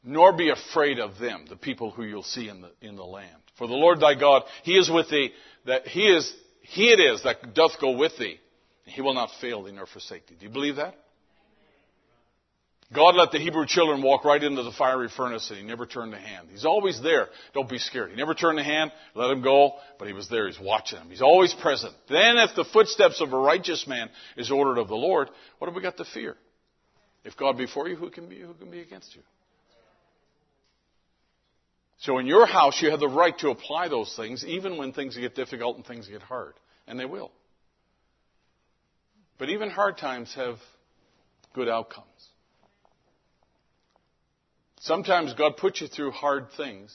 [0.04, 3.30] nor be afraid of them, the people who you'll see in the, in the land.
[3.56, 5.32] For the Lord thy God, He is with thee,
[5.66, 6.32] that He is,
[6.62, 8.40] He it is that doth go with thee.
[8.84, 10.36] He will not fail thee nor forsake thee.
[10.38, 10.94] Do you believe that?
[12.92, 16.12] God let the Hebrew children walk right into the fiery furnace and he never turned
[16.12, 16.48] a hand.
[16.50, 17.28] He's always there.
[17.54, 18.10] Don't be scared.
[18.10, 20.46] He never turned a hand, let him go, but he was there.
[20.46, 21.08] He's watching them.
[21.08, 21.94] He's always present.
[22.08, 25.28] Then if the footsteps of a righteous man is ordered of the Lord,
[25.58, 26.36] what have we got to fear?
[27.24, 29.22] If God be for you, who can be, who can be against you?
[32.04, 35.16] So in your house, you have the right to apply those things even when things
[35.16, 36.52] get difficult and things get hard.
[36.86, 37.32] And they will.
[39.38, 40.56] But even hard times have
[41.54, 42.06] good outcomes.
[44.80, 46.94] Sometimes God puts you through hard things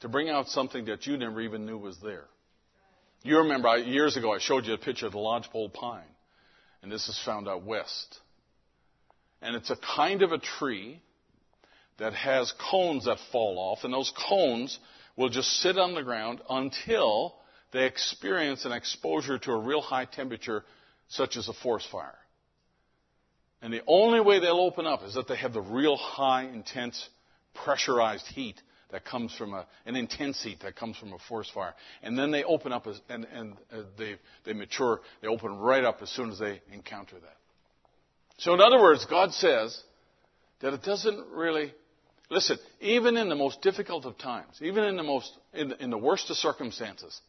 [0.00, 2.26] to bring out something that you never even knew was there.
[3.22, 6.02] You remember I, years ago I showed you a picture of the lodgepole pine,
[6.82, 8.18] and this is found out west.
[9.40, 11.00] And it's a kind of a tree
[11.98, 14.78] that has cones that fall off, and those cones
[15.16, 17.34] will just sit on the ground until
[17.72, 20.64] they experience an exposure to a real high temperature,
[21.08, 22.18] such as a forest fire.
[23.60, 27.08] And the only way they'll open up is that they have the real high, intense,
[27.54, 28.60] pressurized heat
[28.90, 31.74] that comes from a, an intense heat that comes from a forest fire.
[32.02, 35.00] And then they open up as, and, and uh, they, they mature.
[35.22, 37.36] They open right up as soon as they encounter that.
[38.38, 39.80] So in other words, God says
[40.60, 41.72] that it doesn't really,
[42.30, 45.98] listen, even in the most difficult of times, even in the most, in, in the
[45.98, 47.20] worst of circumstances,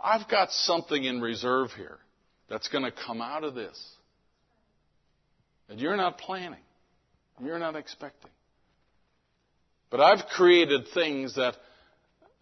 [0.00, 1.98] I've got something in reserve here
[2.48, 3.78] that's going to come out of this
[5.68, 6.60] that you're not planning,
[7.42, 8.30] you're not expecting.
[9.90, 11.56] But I've created things that,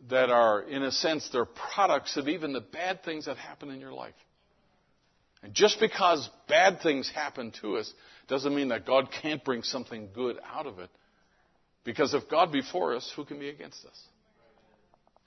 [0.08, 3.80] that are, in a sense, they're products of even the bad things that happen in
[3.80, 4.14] your life.
[5.42, 7.92] And just because bad things happen to us
[8.26, 10.90] doesn't mean that God can't bring something good out of it.
[11.86, 13.98] Because if God be for us, who can be against us?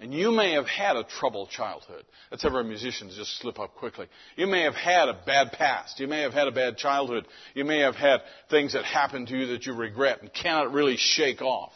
[0.02, 2.04] And you may have had a troubled childhood.
[2.30, 4.08] Let's have our musicians just slip up quickly.
[4.36, 6.00] You may have had a bad past.
[6.00, 7.26] You may have had a bad childhood.
[7.54, 10.96] You may have had things that happened to you that you regret and cannot really
[10.98, 11.72] shake off.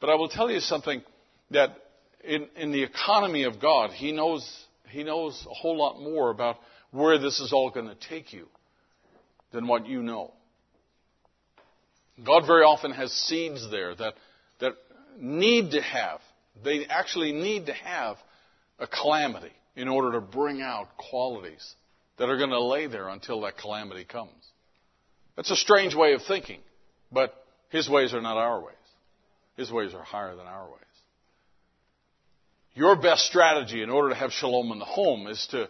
[0.00, 1.02] But I will tell you something
[1.52, 1.70] that
[2.24, 4.48] in, in the economy of God, He knows,
[4.88, 6.56] He knows a whole lot more about
[6.90, 8.46] where this is all going to take you
[9.52, 10.32] than what you know.
[12.24, 14.14] God very often has seeds there that,
[14.60, 14.74] that
[15.18, 16.20] need to have
[16.62, 18.16] they actually need to have
[18.78, 21.74] a calamity in order to bring out qualities
[22.18, 24.30] that are going to lay there until that calamity comes.
[25.36, 26.60] That's a strange way of thinking,
[27.10, 27.34] but
[27.70, 28.76] His ways are not our ways.
[29.56, 30.78] His ways are higher than our ways.
[32.74, 35.68] Your best strategy in order to have shalom in the home is to,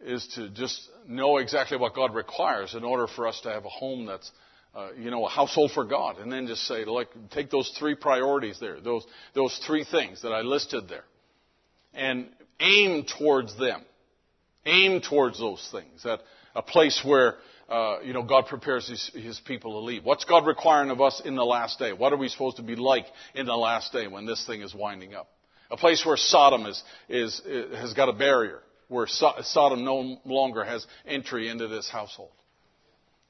[0.00, 3.70] is to just know exactly what God requires in order for us to have a
[3.70, 4.30] home that's
[4.74, 7.94] uh, you know, a household for God, and then just say, like, take those three
[7.94, 9.04] priorities there, those
[9.34, 11.04] those three things that I listed there,
[11.94, 12.28] and
[12.60, 13.82] aim towards them.
[14.66, 16.02] Aim towards those things.
[16.02, 16.20] That
[16.54, 17.36] a place where
[17.68, 20.04] uh, you know God prepares his, his people to leave.
[20.04, 21.92] What's God requiring of us in the last day?
[21.92, 24.74] What are we supposed to be like in the last day when this thing is
[24.74, 25.28] winding up?
[25.70, 30.18] A place where Sodom is, is, is has got a barrier, where so- Sodom no
[30.24, 32.30] longer has entry into this household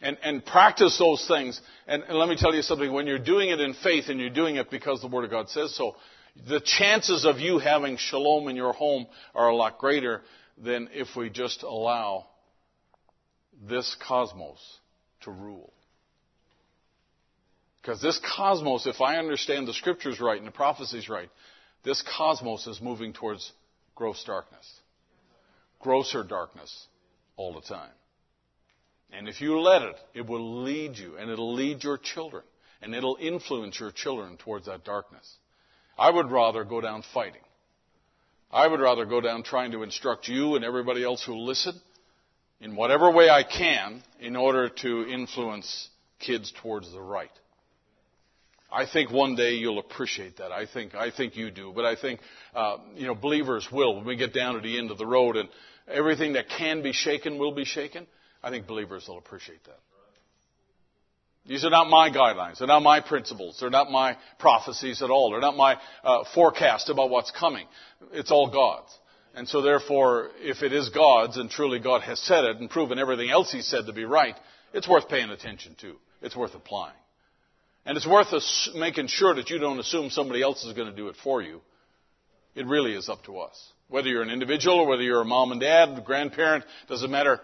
[0.01, 1.61] and, and practice those things.
[1.87, 4.31] And, and let me tell you something, when you're doing it in faith and you're
[4.31, 5.97] doing it because the Word of God says so,
[6.49, 10.23] the chances of you having shalom in your home are a lot greater
[10.57, 12.27] than if we just allow
[13.69, 14.59] this cosmos
[15.23, 15.73] to rule.
[17.81, 21.31] Because this cosmos, if I understand the scriptures right and the prophecies right,
[21.85, 23.53] this cosmos is moving towards
[23.95, 24.69] gross darkness.
[25.81, 26.87] Grosser darkness
[27.37, 27.91] all the time.
[29.13, 32.43] And if you let it, it will lead you, and it'll lead your children,
[32.83, 35.37] and it'll influence your children towards that darkness.
[35.99, 37.41] I would rather go down fighting.
[38.51, 41.79] I would rather go down trying to instruct you and everybody else who listen
[42.61, 47.31] in whatever way I can in order to influence kids towards the right.
[48.71, 50.53] I think one day you'll appreciate that.
[50.53, 52.21] I think I think you do, but I think
[52.55, 55.37] uh, you know believers will when we get down to the end of the road
[55.37, 55.49] and
[55.87, 58.07] everything that can be shaken will be shaken.
[58.43, 59.79] I think believers will appreciate that.
[61.47, 62.59] These are not my guidelines.
[62.59, 63.57] They're not my principles.
[63.59, 65.31] They're not my prophecies at all.
[65.31, 67.67] They're not my uh, forecast about what's coming.
[68.13, 68.93] It's all God's.
[69.35, 72.99] And so therefore, if it is God's and truly God has said it and proven
[72.99, 74.35] everything else He said to be right,
[74.75, 75.95] it's worth paying attention to.
[76.21, 76.97] It's worth applying.
[77.87, 78.29] And it's worth
[78.75, 81.63] making sure that you don't assume somebody else is going to do it for you.
[82.55, 83.57] It really is up to us.
[83.89, 87.41] Whether you're an individual or whether you're a mom and dad, grandparent, doesn't matter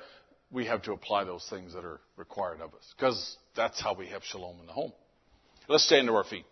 [0.51, 4.09] we have to apply those things that are required of us because that's how we
[4.09, 4.93] have shalom in the home.
[5.69, 6.45] Let's stand to our feet.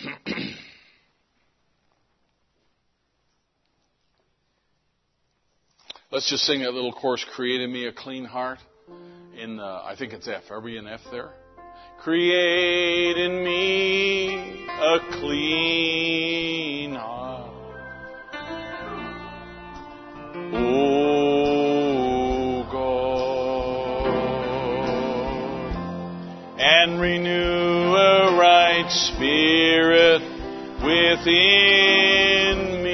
[6.12, 8.58] Let's just sing that little chorus, Create in me a clean heart.
[9.38, 10.42] In, the, I think it's F.
[10.50, 11.30] Are we in F there?
[12.02, 17.19] Create in me a clean heart.
[20.62, 24.06] O God,
[26.58, 30.20] and renew a right spirit
[30.82, 32.90] within me.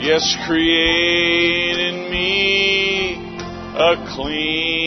[0.00, 3.14] Yes, create in me
[3.76, 4.79] a clean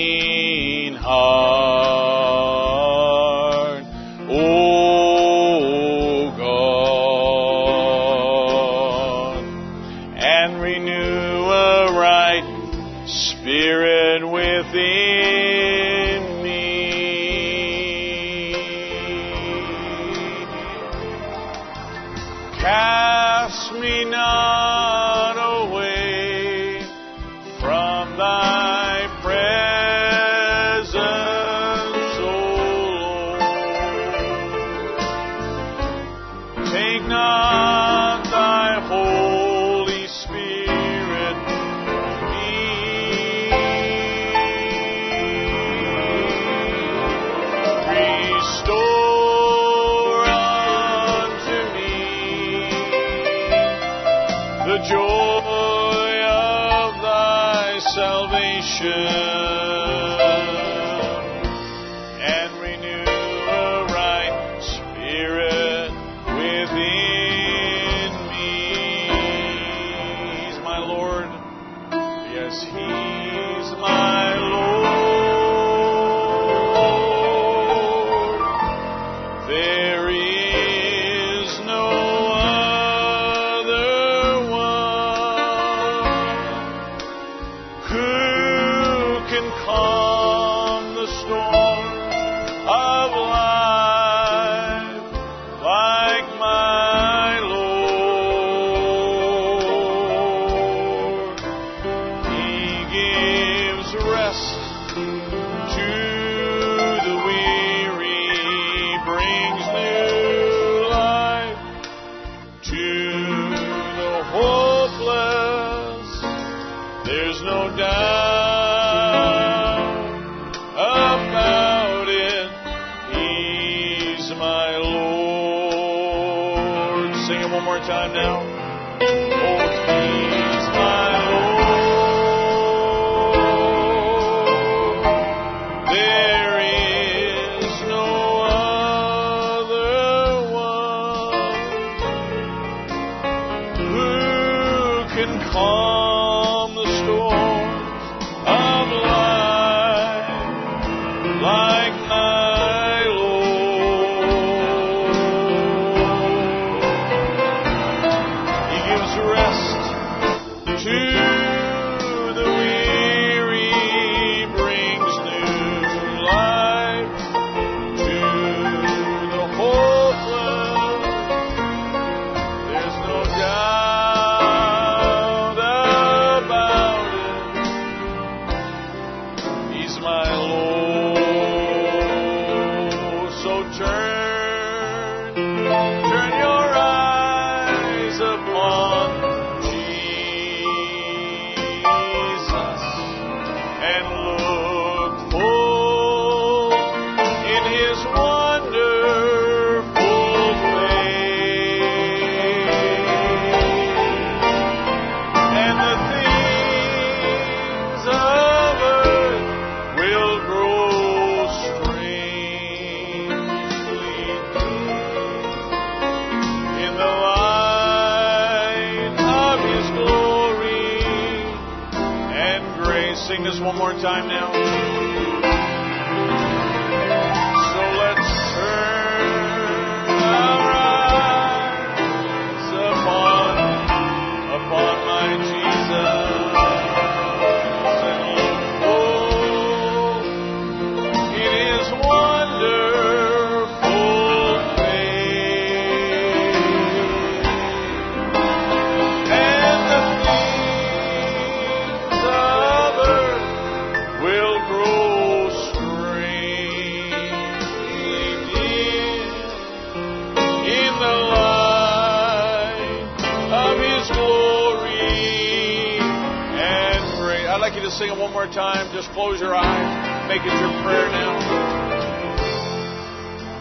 [268.53, 270.27] time, just close your eyes.
[270.27, 271.39] Make it your prayer now.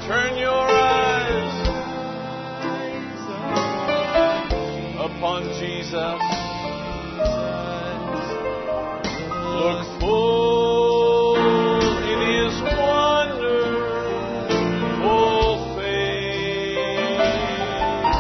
[0.07, 1.67] Turn your eyes
[5.01, 6.21] upon Jesus.
[9.57, 11.37] Look full
[12.13, 13.73] in his wonderful
[15.79, 16.77] face.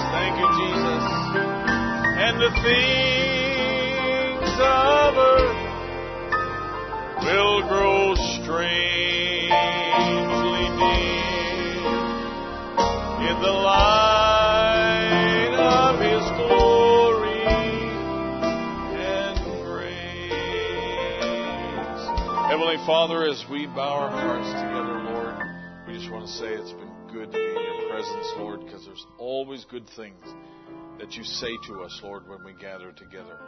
[0.08, 1.04] Thank you, Jesus.
[2.16, 4.91] And the things of
[7.34, 9.50] will grow strangely
[10.76, 11.82] deep
[13.30, 17.44] in the light of His glory
[19.00, 20.32] and grace.
[22.50, 25.34] Heavenly Father, as we bow our hearts together, Lord,
[25.88, 28.84] we just want to say it's been good to be in your presence, Lord, because
[28.84, 30.24] there's always good things
[30.98, 33.38] that you say to us, Lord, when we gather together.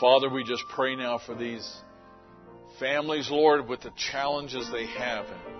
[0.00, 1.66] Father, we just pray now for these
[2.78, 5.56] families, Lord, with the challenges they have in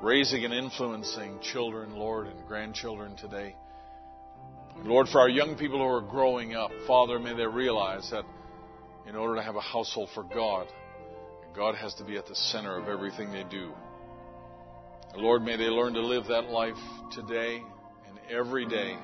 [0.00, 3.54] raising and influencing children, Lord, and grandchildren today.
[4.82, 8.24] Lord, for our young people who are growing up, Father, may they realize that
[9.06, 10.68] in order to have a household for God,
[11.54, 13.72] God has to be at the center of everything they do.
[15.16, 16.78] Lord, may they learn to live that life
[17.12, 17.60] today
[18.08, 18.96] and every day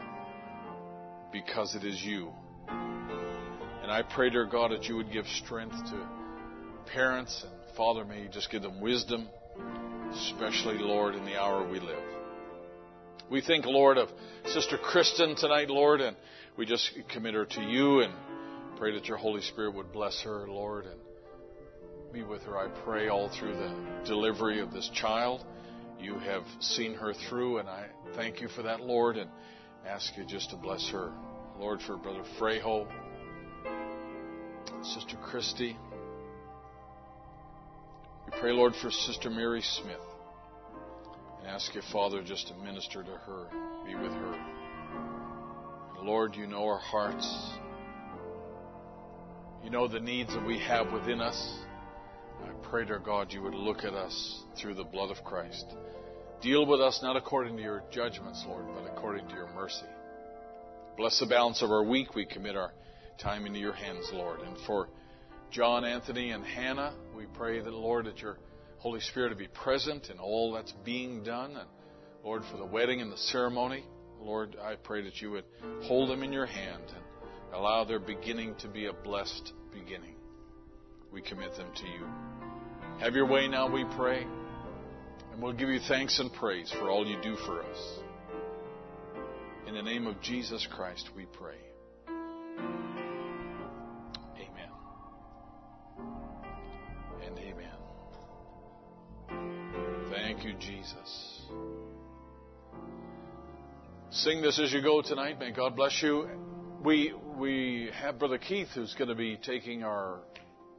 [1.33, 2.31] because it is you.
[2.69, 6.09] And I pray, dear God, that you would give strength to
[6.93, 9.29] parents and Father, may you just give them wisdom,
[10.11, 12.03] especially, Lord, in the hour we live.
[13.31, 14.09] We think, Lord, of
[14.47, 16.17] Sister Kristen tonight, Lord, and
[16.57, 18.15] we just commit her to you and
[18.79, 20.99] pray that your Holy Spirit would bless her, Lord, and
[22.15, 22.57] be with her.
[22.57, 23.75] I pray all through the
[24.07, 25.45] delivery of this child.
[26.01, 29.29] You have seen her through, and I thank you for that, Lord, and
[29.87, 31.13] ask you just to bless her.
[31.59, 32.87] Lord, for Brother Frejo,
[34.83, 35.77] Sister Christy.
[38.27, 40.01] We pray, Lord, for Sister Mary Smith.
[41.39, 43.47] And ask your Father, just to minister to her,
[43.87, 44.47] be with her.
[46.03, 47.27] Lord, you know our hearts.
[49.63, 51.59] You know the needs that we have within us.
[52.45, 55.65] I pray, dear God, you would look at us through the blood of Christ.
[56.43, 59.87] Deal with us not according to your judgments, Lord, but according to your mercy.
[60.97, 62.15] Bless the balance of our week.
[62.15, 62.73] We commit our
[63.19, 64.41] time into your hands, Lord.
[64.41, 64.89] And for
[65.57, 68.37] John, Anthony, and Hannah, we pray that, Lord, that your
[68.77, 71.57] Holy Spirit to be present in all that's being done.
[71.57, 71.67] And
[72.23, 73.83] Lord, for the wedding and the ceremony,
[74.21, 75.47] Lord, I pray that you would
[75.85, 80.17] hold them in your hand and allow their beginning to be a blessed beginning.
[81.11, 82.07] We commit them to you.
[83.01, 84.27] Have your way now, we pray.
[85.33, 87.99] And we'll give you thanks and praise for all you do for us.
[89.67, 91.57] In the name of Jesus Christ, we pray.
[100.37, 101.41] Thank you, Jesus.
[104.11, 105.39] Sing this as you go tonight.
[105.39, 106.29] May God bless you.
[106.85, 110.19] We we have Brother Keith who's going to be taking our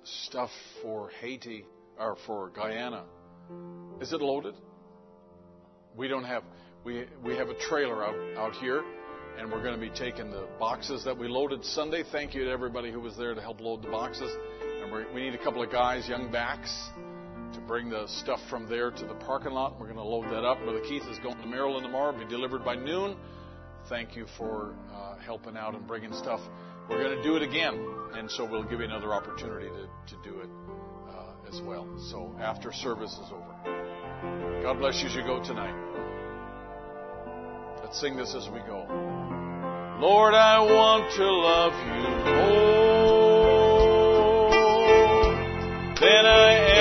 [0.03, 0.51] stuff
[0.83, 1.65] for Haiti
[1.99, 3.05] or for Guyana.
[3.99, 4.53] Is it loaded?
[5.95, 6.43] We don't have
[6.83, 8.83] we we have a trailer out out here
[9.39, 12.03] and we're going to be taking the boxes that we loaded Sunday.
[12.11, 14.29] Thank you to everybody who was there to help load the boxes.
[14.83, 16.71] And we we need a couple of guys, young backs,
[17.53, 19.79] to bring the stuff from there to the parking lot.
[19.79, 20.59] We're going to load that up.
[20.63, 23.15] Brother Keith is going to Maryland tomorrow, be delivered by noon.
[23.89, 26.41] Thank you for uh, helping out and bringing stuff.
[26.89, 30.23] We're going to do it again, and so we'll give you another opportunity to, to
[30.23, 30.49] do it
[31.09, 31.87] uh, as well.
[32.09, 33.55] So after service is over.
[34.63, 35.75] God bless you as you go tonight.
[37.83, 38.85] Let's sing this as we go.
[39.99, 42.77] Lord, I want to love you more
[45.99, 46.76] than I ever